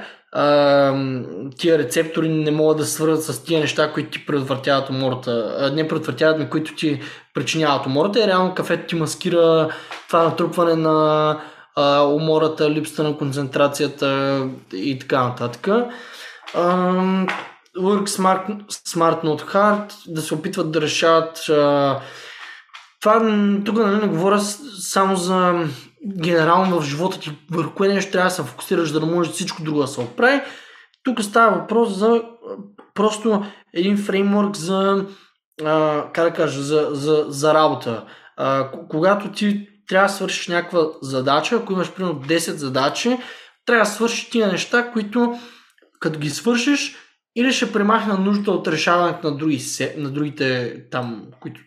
[1.59, 5.71] тия рецептори не могат да свързват с тия неща, които ти предотвратяват умората.
[5.75, 7.01] Не предотвратяват, но които ти
[7.35, 8.25] причиняват умората.
[8.25, 9.69] И реално кафето ти маскира
[10.09, 11.41] това натрупване на
[12.07, 14.41] умората, липсата на концентрацията
[14.73, 15.69] и така нататък.
[17.81, 21.41] Work smart, smart not hard, да се опитват да решават
[23.01, 23.21] това
[23.65, 24.41] тук нали, не говоря
[24.81, 25.65] само за
[26.23, 29.63] генерално в живота ти върху кое нещо трябва да се фокусираш, за да може всичко
[29.63, 30.41] друго да се оправи.
[31.05, 32.23] Тук става въпрос за
[32.95, 33.45] просто
[33.75, 35.07] един фреймворк за,
[35.65, 38.05] а, как да кажа, за, за, за работа.
[38.37, 43.19] А, когато ти трябва да свършиш някаква задача, ако имаш примерно 10 задачи,
[43.67, 45.39] трябва да свършиш тия неща, които
[46.01, 46.97] като ги свършиш,
[47.37, 49.63] или ще премахна нужда от решаването на, други,
[49.97, 51.61] на другите там, които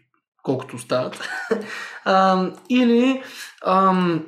[0.43, 1.29] колкото остават.
[2.05, 3.23] а, или
[3.65, 4.25] ам,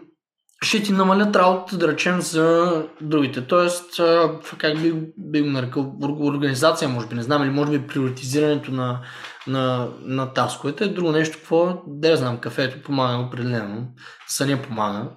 [0.63, 3.47] ще ти намалят работата, да речем, за другите.
[3.47, 7.87] Тоест, а, как би, би го нарекал, организация, може би, не знам, или може би
[7.87, 9.01] приоритизирането на,
[9.47, 10.87] на, на тасковете.
[10.87, 13.87] Друго нещо, какво да знам, кафето помага определено,
[14.27, 15.09] съня помага,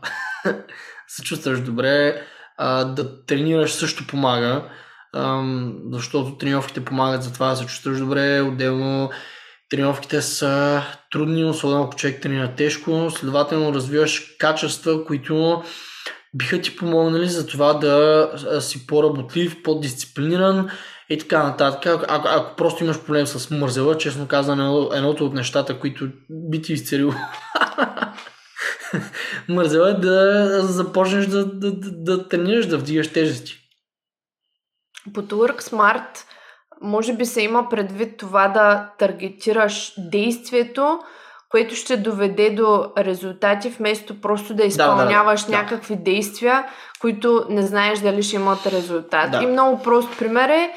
[1.08, 2.22] се чувстваш добре,
[2.58, 4.70] а, да тренираш също помага,
[5.92, 9.10] защото тренировките помагат за това да се чувстваш добре, отделно
[9.70, 10.82] Тренировките са
[11.12, 15.62] трудни, особено ако човек тренира тежко, следователно развиваш качества, които
[16.34, 18.30] биха ти помогнали за това да
[18.60, 20.70] си по-работлив, по-дисциплиниран
[21.10, 21.86] и така нататък.
[22.08, 26.72] Ако, ако просто имаш проблем с мързела, честно казано, едното от нещата, които би ти
[26.72, 27.14] изцелил
[29.48, 33.63] мързела е да започнеш да, да, да, да тренираш, да вдигаш тежести.
[35.14, 36.24] По Work Smart
[36.82, 40.98] може би се има предвид това да таргетираш действието,
[41.50, 45.58] което ще доведе до резултати, вместо просто да изпълняваш да, да, да.
[45.58, 46.66] някакви действия,
[47.00, 49.30] които не знаеш дали ще имат резултат.
[49.30, 49.42] Да.
[49.42, 50.70] И много прост пример е,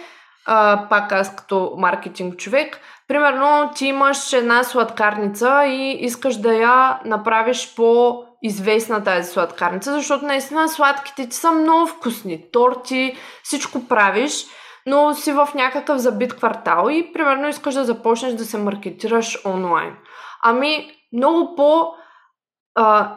[0.45, 6.99] а, пак аз като маркетинг човек, примерно ти имаш една сладкарница и искаш да я
[7.05, 12.45] направиш по известна тази сладкарница, защото наистина сладките ти са много вкусни.
[12.51, 14.45] Торти, всичко правиш–
[14.88, 19.95] но си в някакъв забит квартал и примерно искаш да започнеш да се маркетираш онлайн.
[20.43, 21.93] Ами, много по-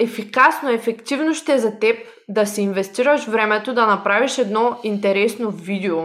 [0.01, 1.97] ефикасно, ефективно ще е за теб
[2.29, 6.05] да си инвестираш времето да направиш едно интересно видео,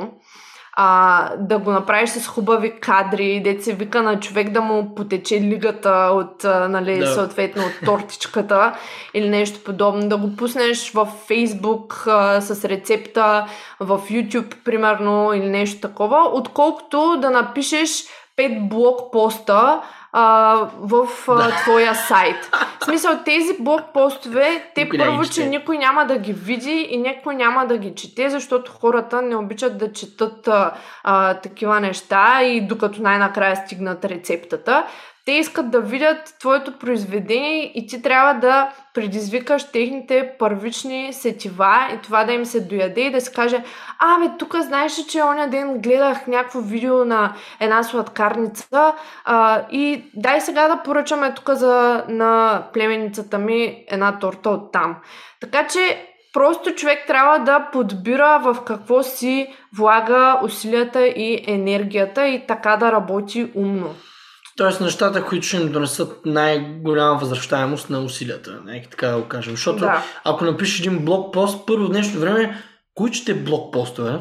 [0.75, 5.41] а, да го направиш с хубави кадри, де се вика на човек да му потече
[5.41, 7.07] лигата от, а, нали, да.
[7.07, 8.73] съответно от тортичката
[9.13, 13.45] или нещо подобно, да го пуснеш в Фейсбук а, с рецепта,
[13.79, 17.89] в YouTube, примерно, или нещо такова, отколкото да напишеш
[18.35, 19.81] пет блок поста
[20.17, 22.49] а, в а, твоя сайт.
[22.81, 27.35] В смисъл, тези блокпостове, те никой първо, че никой няма да ги види и никой
[27.35, 30.73] няма да ги чете, защото хората не обичат да четат а,
[31.03, 34.85] а, такива неща и докато най-накрая стигнат рецептата
[35.25, 42.01] те искат да видят твоето произведение и ти трябва да предизвикаш техните първични сетива и
[42.01, 43.63] това да им се дояде и да се каже,
[43.99, 48.93] а бе, тук знаеш ли, че оня ден гледах някакво видео на една сладкарница
[49.25, 54.95] а, и дай сега да поръчаме тук за, на племеницата ми една торта от там.
[55.41, 62.47] Така че просто човек трябва да подбира в какво си влага усилията и енергията и
[62.47, 63.95] така да работи умно.
[64.57, 69.53] Тоест нещата, които ще им донесат най-голяма възвръщаемост на усилията, нека така да го кажем.
[69.53, 70.03] Защото да.
[70.23, 72.63] ако напишеш един блокпост, първо в днешно време,
[72.93, 74.19] кои ще блокпостове?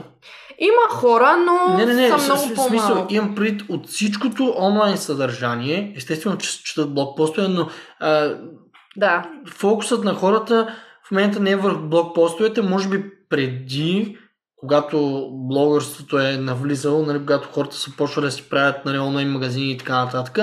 [0.58, 2.68] Има хора, но не, не, не, са много с, по-малко.
[2.68, 7.68] Смисъл, имам пред от всичкото онлайн съдържание, естествено, че четат блокпостове, но
[8.00, 8.38] а,
[8.96, 9.30] да.
[9.50, 10.74] фокусът на хората
[11.08, 14.18] в момента не е върху блокпостовете, може би преди
[14.64, 19.72] когато блогърството е навлизало, нали, когато хората са почвали да си правят нали, онлайн магазини
[19.72, 20.38] и така нататък.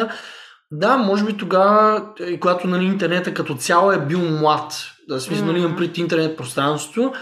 [0.71, 4.73] Да, може би тогава, и когато нали, интернета като цяло е бил млад,
[5.09, 5.51] да смисъл, mm-hmm.
[5.51, 7.13] нали, имам пред интернет пространството,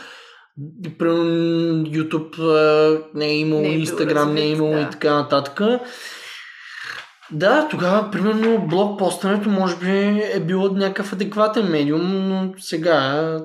[0.99, 1.09] при
[1.89, 2.37] YouTube
[3.13, 4.81] не е имало, не е Instagram не е имало да.
[4.81, 5.61] и така нататък.
[7.31, 13.39] Да, тогава, примерно, блог постането може би е било някакъв адекватен медиум, но сега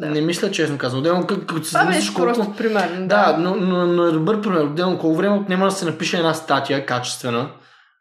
[0.00, 0.06] да.
[0.06, 1.00] Не мисля, честно казвам.
[1.00, 2.34] Отделно, като се замислиш колко...
[2.34, 2.88] просто пример.
[3.00, 4.60] Да, да но, но, но, е добър пример.
[4.60, 7.50] Отделно, колко време отнема да се напише една статия, качествена.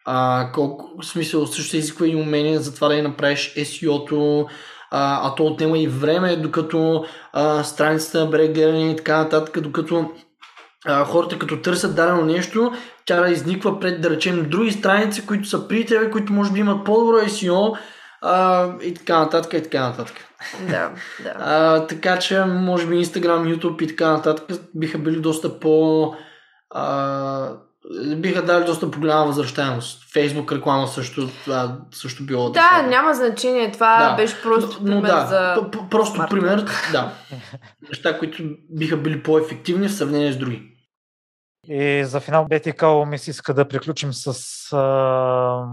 [0.05, 4.47] А, колко, в смисъл, също се изисква и умение за това да я направиш SEO-то,
[4.91, 10.11] а, а то отнема и време, докато а, страницата бре гледане и така нататък, докато
[10.85, 12.73] а, хората като търсят дадено нещо,
[13.05, 16.59] тя да изниква пред, да речем, други страници, които са при тебе, които може би
[16.59, 17.77] имат по-добро SEO
[18.21, 20.26] а, и така нататък, и така нататък.
[20.61, 20.91] Да,
[21.23, 21.34] да.
[21.39, 26.14] А, така че, може би Instagram, YouTube и така нататък биха били доста по...
[26.69, 27.51] А,
[28.15, 30.14] биха дали доста по-голяма възвръщаемост.
[30.14, 32.49] Фейсбук реклама също, да, също било.
[32.49, 33.72] Да, да няма значение.
[33.72, 34.15] Това да.
[34.15, 35.69] беше просто но, пример но, да, за...
[35.89, 36.35] Просто Марко.
[36.35, 37.11] пример, да.
[37.89, 40.61] Неща, които биха били по-ефективни в сравнение с други.
[41.69, 42.73] И за финал, Бети
[43.07, 44.27] ми се иска да приключим с
[44.73, 45.64] а,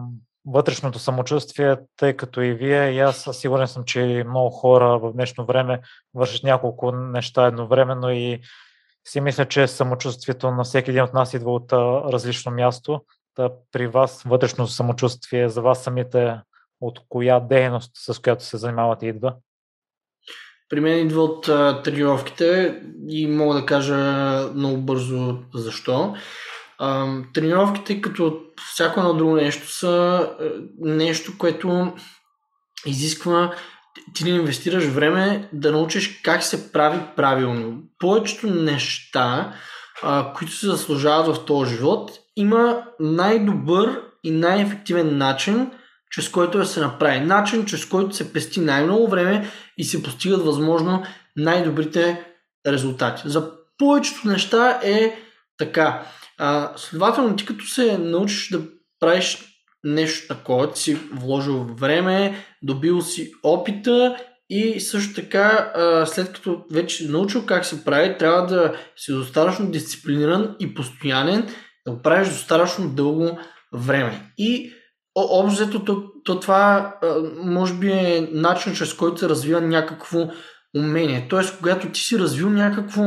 [0.46, 5.46] вътрешното самочувствие, тъй като и вие, и аз сигурен съм, че много хора в днешно
[5.46, 5.80] време
[6.14, 8.40] вършат няколко неща едновременно и
[9.08, 11.72] си мисля, че самочувствието на всеки един от нас идва от
[12.12, 13.00] различно място.
[13.34, 16.40] Та при вас вътрешно самочувствие за вас самите
[16.80, 19.34] от коя дейност, с която се занимавате, идва?
[20.68, 23.96] При мен идва от а, тренировките и мога да кажа
[24.54, 26.14] много бързо защо.
[27.34, 28.40] Тренировките, като
[28.72, 30.44] всяко едно друго нещо, са е,
[30.80, 31.92] нещо, което
[32.86, 33.54] изисква
[34.14, 37.82] ти да инвестираш време да научиш как се прави правилно.
[37.98, 39.54] Повечето неща,
[40.02, 45.70] а, които се заслужават в този живот, има най-добър и най-ефективен начин,
[46.10, 47.20] чрез който да се направи.
[47.20, 51.02] Начин, чрез който се пести най-много време и се постигат възможно
[51.36, 52.24] най-добрите
[52.66, 53.22] резултати.
[53.24, 55.18] За повечето неща е
[55.58, 56.06] така.
[56.38, 58.60] А, следователно, ти като се научиш да
[59.00, 59.38] правиш
[59.84, 64.16] нещо такова, ти си вложил време, добил си опита
[64.50, 69.70] и също така, а, след като вече научил как се прави, трябва да си достатъчно
[69.70, 71.48] дисциплиниран и постоянен,
[71.86, 73.38] да го правиш достатъчно дълго
[73.72, 74.32] време.
[74.38, 74.72] И
[75.16, 76.94] общо то, то това
[77.36, 80.28] може би е начин, чрез който се развива някакво
[80.76, 81.26] умение.
[81.30, 83.02] Тоест, когато ти си развил някакво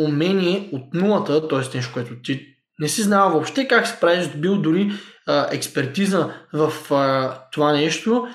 [0.00, 1.76] умение от нулата, т.е.
[1.76, 4.92] нещо, което ти не си знал въобще как се прави, бил дори
[5.26, 8.28] а, експертиза в а, това нещо,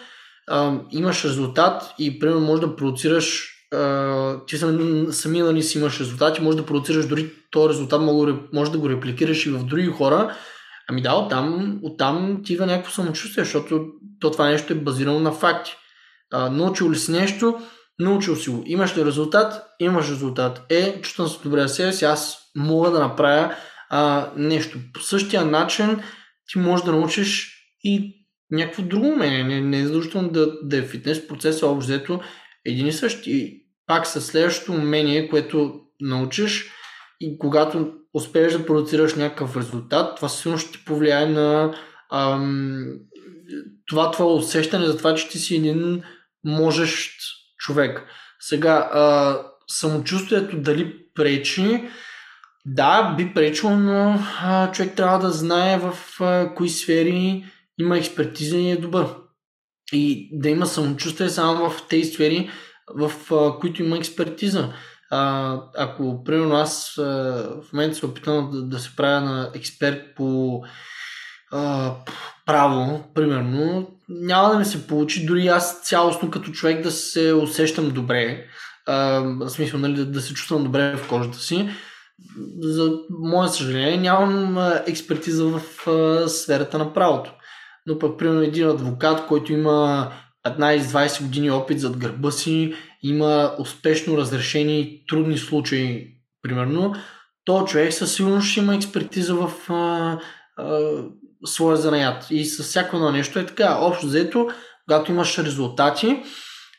[0.48, 3.56] а, имаш резултат и примерно можеш да продуцираш
[4.48, 8.02] ти сами, сами нали си имаш резултати, можеш да продуцираш дори този резултат,
[8.54, 10.36] може да го репликираш и в други хора.
[10.90, 13.86] Ами да, оттам, оттам ти има някакво самочувствие, защото
[14.20, 15.76] то това нещо е базирано на факти.
[16.32, 17.60] А, научил ли си нещо,
[18.00, 18.64] научил си го.
[18.66, 19.64] Имаш ли резултат?
[19.80, 20.66] Имаш резултат.
[20.70, 23.56] Е, чувствам се добре за себе си, аз мога да направя
[23.90, 24.80] а, нещо.
[24.94, 26.00] По същия начин
[26.52, 29.44] ти можеш да научиш и някакво друго умение.
[29.44, 32.22] Не, не е задължително да, да е фитнес процеса, общо взето
[32.66, 33.28] един и същ.
[33.28, 36.72] И пак със следващото умение, което научиш,
[37.20, 41.76] и когато успееш да продуцираш някакъв резултат, това сигурно ще ти повлияе на
[42.12, 42.86] ам,
[43.88, 46.04] това твое усещане за това, че ти си един
[46.46, 47.12] можещ
[47.58, 48.06] човек.
[48.40, 49.38] Сега, а,
[49.68, 51.84] самочувствието дали пречи,
[52.76, 57.46] да, би пречило, но а, човек трябва да знае в а, кои сфери
[57.80, 59.08] има експертиза и е добър.
[59.94, 62.50] И да има самочувствие само в тези сфери,
[62.96, 64.74] в а, които има експертиза.
[65.12, 67.04] А, ако, примерно, аз а,
[67.64, 70.62] в момента се опитам да, да се правя на експерт по
[71.52, 71.94] а,
[72.46, 77.90] право, примерно, няма да ми се получи, дори аз цялостно като човек да се усещам
[77.92, 78.46] добре,
[78.88, 81.70] а, в смисъл, нали, да, да се чувствам добре в кожата си.
[82.62, 87.34] За мое съжаление, нямам експертиза в а, сферата на правото.
[87.86, 90.12] Но пък, примерно, един адвокат, който има
[90.48, 92.74] 15-20 години опит зад гърба си,
[93.04, 96.08] има успешно разрешени трудни случаи,
[96.42, 96.96] примерно,
[97.46, 100.20] то човек със сигурност ще има експертиза в а,
[100.58, 100.80] а,
[101.46, 102.28] своя занаят.
[102.32, 103.78] И с всяко едно нещо е така.
[103.82, 104.50] Общо взето,
[104.88, 106.24] когато имаш резултати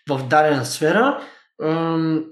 [0.08, 1.22] в дадена сфера,
[1.62, 2.24] ам,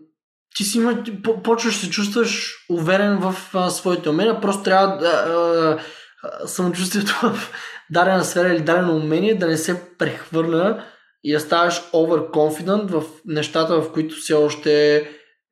[0.56, 1.02] ти си има,
[1.44, 5.78] почваш се чувстваш уверен в а, своите умения, просто трябва да а,
[6.22, 7.50] а, самочувствието в
[7.90, 10.84] дадена сфера или дадено умение да не се прехвърля
[11.24, 15.04] и да ставаш overconfident в нещата, в които все още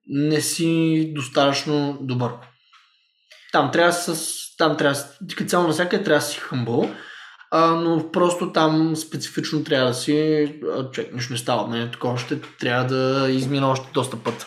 [0.06, 2.30] не си достатъчно добър.
[3.52, 4.36] Там трябва с...
[4.58, 5.00] Там трябва
[5.36, 6.90] като цяло навсякъде трябва да си хъмбъл,
[7.50, 10.60] а, но просто там специфично трябва да си...
[10.92, 14.46] Човек, нищо не става мен, такова ще трябва да измина още доста път.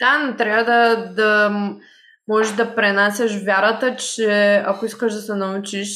[0.00, 1.50] Да, но трябва да, да
[2.28, 5.88] можеш да пренасяш вярата, че ако искаш да се научиш,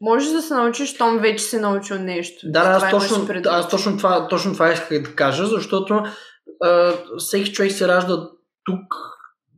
[0.00, 2.50] можеш да се научиш, том вече си научил нещо.
[2.50, 6.02] Да, аз точно, аз точно това, точно това исках да кажа, защото
[6.64, 8.28] а, всеки човек се ражда
[8.64, 8.94] тук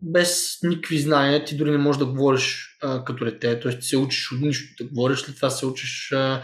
[0.03, 3.83] без никакви знания, ти дори не можеш да говориш а, като дете, т.е.
[3.83, 6.43] се учиш от нищо да говориш, след това се учиш а,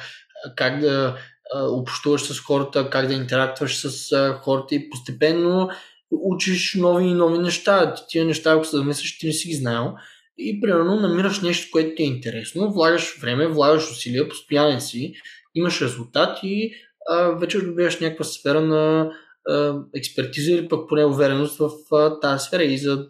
[0.56, 1.18] как да
[1.54, 5.70] а, общуваш с хората, как да интерактуваш с а, хората и постепенно
[6.10, 7.94] учиш нови и нови неща.
[8.08, 9.94] Тия неща, ако се замислиш, ти не си ги знаел.
[10.38, 15.14] И примерно намираш нещо, което ти е интересно, влагаш време, влагаш усилия, постоянен си,
[15.54, 16.72] имаш резултат и
[17.10, 19.12] а, вече добиваш някаква сфера на
[19.48, 22.64] а, експертиза или пък поне увереност в а, тази сфера.
[22.64, 23.06] И за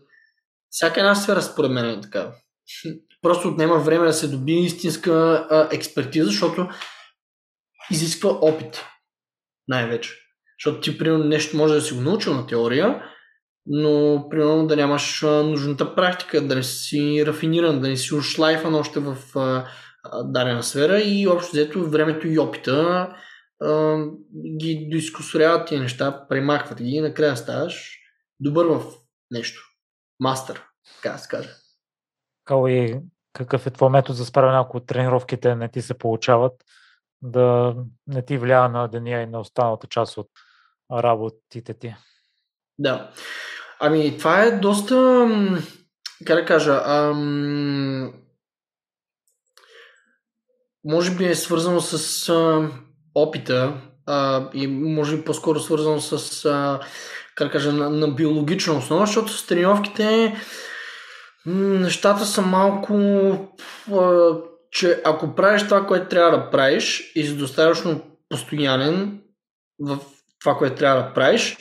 [0.70, 2.32] всяка една сфера, според мен е така.
[3.22, 6.68] Просто отнема време да се добие истинска а, експертиза, защото
[7.90, 8.84] изисква опит.
[9.68, 10.10] Най-вече.
[10.58, 13.02] Защото ти, примерно, нещо може да си го научил на теория,
[13.66, 18.74] но, примерно, да нямаш а, нужната практика, да не си рафиниран, да не си ушлайфан
[18.74, 19.68] още в а,
[20.24, 23.08] дадена сфера и общо взето времето и опита
[23.62, 23.96] а,
[24.58, 27.98] ги доискусоряват тия неща, премахват ги и накрая ставаш
[28.40, 28.82] добър в
[29.30, 29.62] нещо.
[30.20, 30.62] Мастър,
[30.96, 31.48] така да се каже.
[32.68, 33.00] И
[33.32, 36.52] какъв е твой метод за справяне, ако тренировките не ти се получават,
[37.22, 37.76] да
[38.06, 40.28] не ти влияе на деня и на останалата част от
[40.92, 41.94] работите ти?
[42.78, 43.10] Да.
[43.80, 45.26] Ами, това е доста,
[46.26, 48.12] как да кажа, ам,
[50.84, 52.70] може би е свързано с а,
[53.14, 56.80] опита а, и може би по-скоро свързано с, а,
[57.34, 60.36] как да кажа, на, на биологична основа, защото с тренировките
[61.47, 62.94] нещата са малко,
[64.70, 69.20] че ако правиш това, което трябва да правиш и си достатъчно постоянен
[69.81, 69.98] в
[70.40, 71.56] това, което трябва да правиш,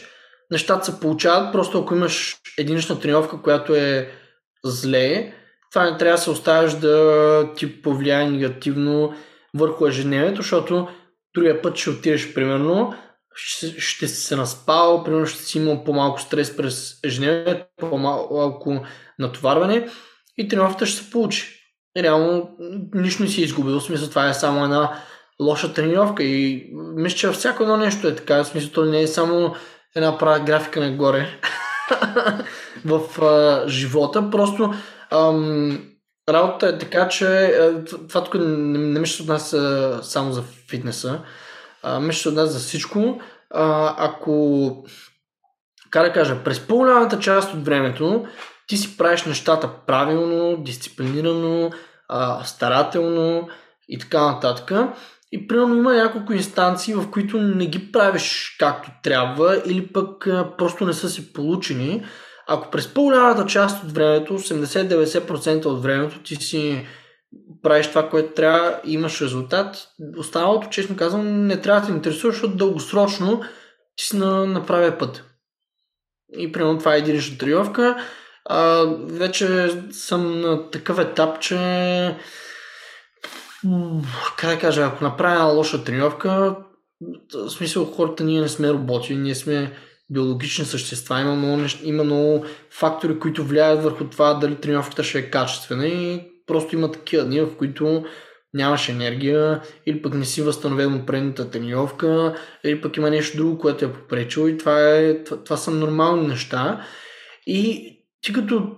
[0.51, 4.11] нещата се получават, просто ако имаш единична тренировка, която е
[4.65, 5.33] зле,
[5.71, 9.13] това не трябва да се оставяш да ти повлияе негативно
[9.53, 10.87] върху ежедневието, защото
[11.35, 12.93] другия път ще отидеш, примерно,
[13.37, 18.85] ще, ще си се наспал, примерно ще си имал по-малко стрес през ежедневието, по-малко
[19.19, 19.89] натоварване
[20.37, 21.53] и тренировката ще се получи.
[21.97, 22.49] Реално
[22.93, 25.03] нищо не си изгубил, в смисъл това е само една
[25.41, 29.07] лоша тренировка и мисля, че всяко едно нещо е така, в смисъл то не е
[29.07, 29.55] само
[29.95, 31.39] една права графика нагоре
[32.85, 34.29] в а, живота.
[34.31, 34.73] Просто
[35.11, 35.79] ам,
[36.29, 40.43] работата е така, че а, това тук не, не мисля от нас а, само за
[40.69, 41.19] фитнеса,
[41.83, 43.21] а, мисля от нас за всичко.
[43.49, 44.85] А, ако,
[45.89, 48.25] как да кажа, през по-голямата част от времето
[48.67, 51.71] ти си правиш нещата правилно, дисциплинирано,
[52.07, 53.49] а, старателно
[53.89, 54.71] и така нататък
[55.31, 60.27] и примерно има няколко инстанции, в които не ги правиш както трябва или пък
[60.57, 62.05] просто не са си получени.
[62.47, 66.85] Ако през по-голямата част от времето, 80-90% от времето ти си
[67.63, 69.87] правиш това, което трябва имаш резултат,
[70.17, 73.41] останалото, честно казвам, не трябва да те интересува, защото дългосрочно
[73.95, 75.23] ти си на, на правия път.
[76.37, 77.97] И примерно това е единична тренировка.
[78.45, 81.57] А, вече съм на такъв етап, че
[84.37, 86.55] как да кажа, ако направя една лоша тренировка,
[87.33, 89.73] в смисъл хората ние не сме роботи, ние сме
[90.09, 95.29] биологични същества, има много, има много фактори, които влияят върху това дали тренировката ще е
[95.29, 98.05] качествена и просто има такива дни, в които
[98.53, 103.57] нямаш енергия, или пък не си възстановен от предната тренировка, или пък има нещо друго,
[103.57, 106.85] което е попречило и това, е, това, това са нормални неща.
[107.47, 108.71] И ти като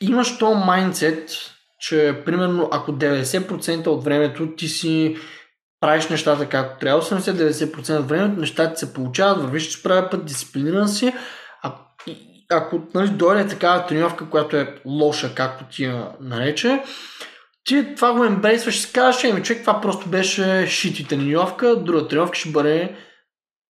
[0.00, 1.30] имаш то майндсет,
[1.80, 5.16] че примерно ако 90% от времето ти си
[5.80, 10.88] правиш нещата както трябва, 80-90% от времето нещата се получават, вървиш с правя път, дисциплиниран
[10.88, 11.12] си,
[12.56, 16.82] ако нали, дойде такава тренировка, която е лоша, както ти я нарече,
[17.64, 22.08] ти това го ембрейсваш и си казваш, еми човек, това просто беше шити тренировка, друга
[22.08, 22.96] тренировка ще бъде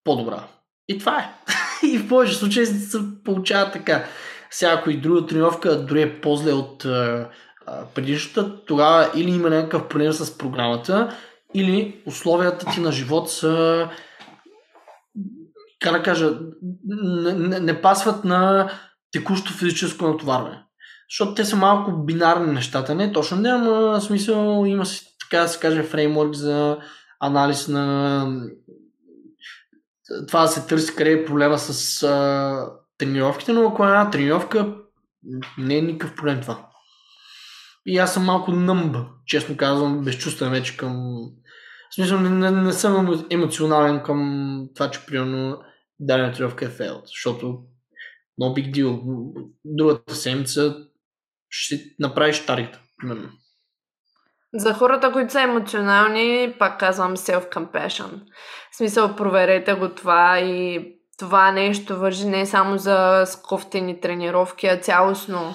[0.04, 0.44] по-добра.
[0.88, 1.30] И това е.
[1.86, 4.04] и в повече случаи се получава така.
[4.50, 6.86] Сега, и друга тренировка дори е по-зле от
[7.94, 11.16] предишната, тогава или има някакъв проблем с програмата,
[11.54, 13.88] или условията ти на живот са
[15.82, 16.38] как да кажа,
[16.84, 18.70] не, не, пасват на
[19.12, 20.62] текущо физическо натоварване.
[21.10, 22.94] Защото те са малко бинарни нещата.
[22.94, 26.78] Не точно не, но смисъл има си, така да се каже, фреймворк за
[27.20, 28.26] анализ на
[30.28, 32.66] това да се търси къде е проблема с а,
[32.98, 34.74] тренировките, но ако е една тренировка,
[35.58, 36.66] не е никакъв проблем това.
[37.86, 41.16] И аз съм малко nëмб, честно казвам, безчувствен вече към...
[41.90, 45.58] В смисъл, не, не, не съм емоционален към това, че примерно
[46.02, 46.68] дадена тренировка е
[47.06, 47.46] защото
[48.40, 49.00] no big deal.
[49.64, 50.76] Другата седмица
[51.50, 52.80] ще направиш таргета.
[54.54, 58.10] За хората, които са емоционални, пак казвам self-compassion.
[58.72, 60.86] В смисъл, проверете го това и
[61.18, 65.54] това нещо вържи не само за скофтени тренировки, а цялостно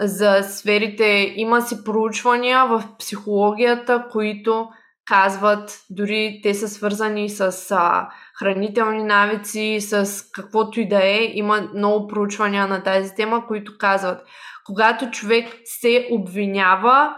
[0.00, 1.32] за сферите.
[1.36, 4.68] Има си проучвания в психологията, които
[5.06, 8.08] казват, дори те са свързани с а,
[8.38, 11.30] хранителни навици, с каквото и да е.
[11.34, 14.26] Има много проучвания на тази тема, които казват,
[14.66, 17.16] когато човек се обвинява,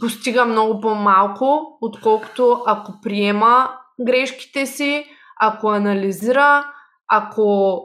[0.00, 3.70] постига много по-малко, отколкото ако приема
[4.06, 5.06] грешките си,
[5.40, 6.72] ако анализира,
[7.08, 7.80] ако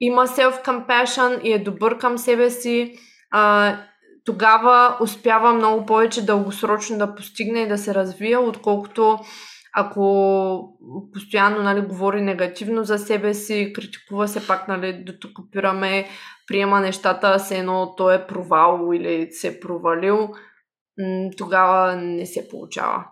[0.00, 2.98] има self-compassion и е добър към себе си,
[3.30, 3.76] а,
[4.28, 9.18] тогава успява много повече дългосрочно да постигне и да се развие, отколкото
[9.74, 10.78] ако
[11.12, 16.08] постоянно нали, говори негативно за себе си, критикува се пак, нали, до тук опираме,
[16.46, 20.28] приема нещата, се едно той е провал или се е провалил,
[21.36, 23.04] тогава не се получава.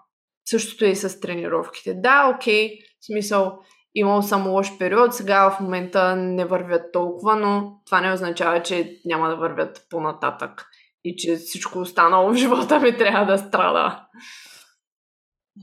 [0.45, 1.95] Същото е и с тренировките.
[1.95, 3.59] Да, окей, в смисъл,
[3.95, 9.01] имал съм лош период, сега в момента не вървят толкова, но това не означава, че
[9.05, 10.67] няма да вървят по-нататък
[11.09, 14.07] и че всичко останало в живота ми трябва да страда.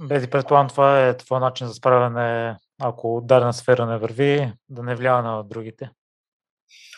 [0.08, 4.96] Бети, предполагам, това е твой начин за справяне, ако дадена сфера не върви, да не
[4.96, 5.90] влияе на другите.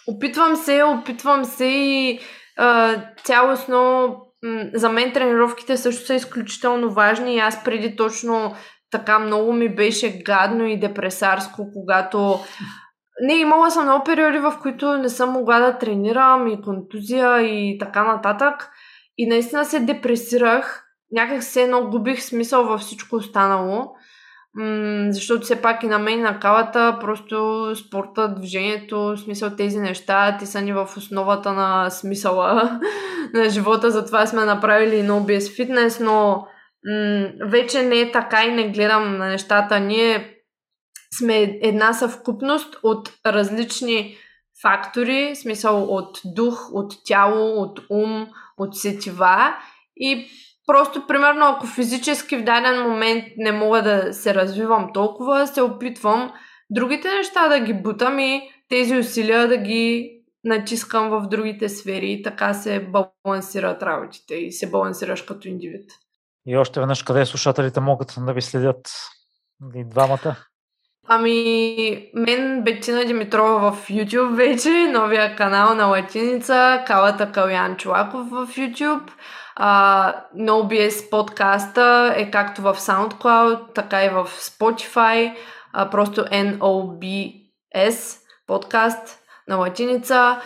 [0.08, 2.20] Опитвам се, опитвам се и
[2.58, 4.16] а, цялостно
[4.74, 8.56] за мен тренировките също са изключително важни и аз преди точно
[8.92, 12.40] така много ми беше гадно и депресарско, когато
[13.22, 17.78] не, имала съм много периоди, в които не съм могла да тренирам и контузия и
[17.78, 18.70] така нататък.
[19.18, 20.86] И наистина се депресирах.
[21.12, 23.92] Някак се едно губих смисъл във всичко останало.
[24.58, 30.38] М- защото все пак и на мен на калата просто спорта, движението, смисъл тези неща,
[30.40, 32.80] те са ни в основата на смисъла
[33.34, 36.48] на живота, затова сме направили No BS Fitness, но
[36.86, 39.80] м- вече не е така и не гледам на нещата.
[39.80, 40.35] Ние
[41.18, 44.18] сме една съвкупност от различни
[44.62, 48.28] фактори, смисъл от дух, от тяло, от ум,
[48.58, 49.56] от сетива
[49.98, 50.28] и
[50.68, 56.32] просто, примерно, ако физически в даден момент не мога да се развивам толкова, се опитвам
[56.70, 60.12] другите неща да ги бутам и тези усилия да ги
[60.44, 62.88] натискам в другите сфери и така се
[63.26, 65.92] балансират работите и се балансираш като индивид.
[66.48, 68.92] И още веднъж, къде слушателите могат да ви следят
[69.76, 70.36] и двамата?
[71.08, 78.48] Ами, мен Бетина Димитрова в YouTube вече, новия канал на Латиница, Калата Калян Чулаков в
[78.48, 79.12] YouTube.
[79.60, 85.36] Uh, NoBS подкаста е както в SoundCloud, така и в Spotify.
[85.76, 90.42] Uh, просто NOBS подкаст на латиница.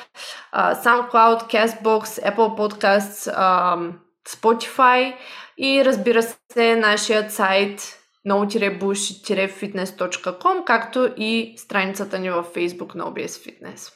[0.56, 3.94] Uh, SoundCloud, CastBox, Apple Podcasts, uh,
[4.28, 5.16] Spotify
[5.58, 6.22] и разбира
[6.54, 13.94] се нашият сайт no-bush-fitness.com, както и страницата ни във Facebook на OBS Fitness.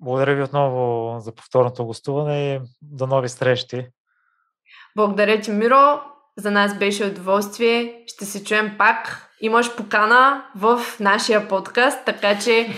[0.00, 3.86] Благодаря ви отново за повторното гостуване и до нови срещи.
[4.96, 6.00] Благодаря ти, Миро.
[6.36, 8.04] За нас беше удоволствие.
[8.06, 9.28] Ще се чуем пак.
[9.40, 12.68] Имаш покана в нашия подкаст, така че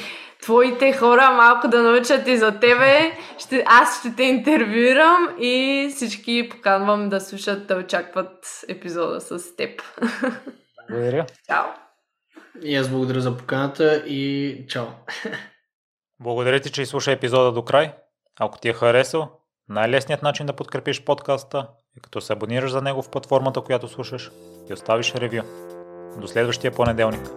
[0.42, 3.16] твоите хора малко да научат и за тебе.
[3.38, 9.82] Ще, аз ще те интервюирам и всички поканвам да слушат, да очакват епизода с теб.
[10.92, 11.26] Благодаря.
[11.46, 11.64] Чао!
[12.62, 14.86] И аз благодаря за поканата и чао!
[16.20, 17.92] Благодаря ти, че изслуша епизода до край.
[18.40, 19.30] Ако ти е харесал,
[19.68, 24.30] най-лесният начин да подкрепиш подкаста е като се абонираш за него в платформата, която слушаш
[24.70, 25.42] и оставиш ревю.
[26.20, 27.28] До следващия понеделник.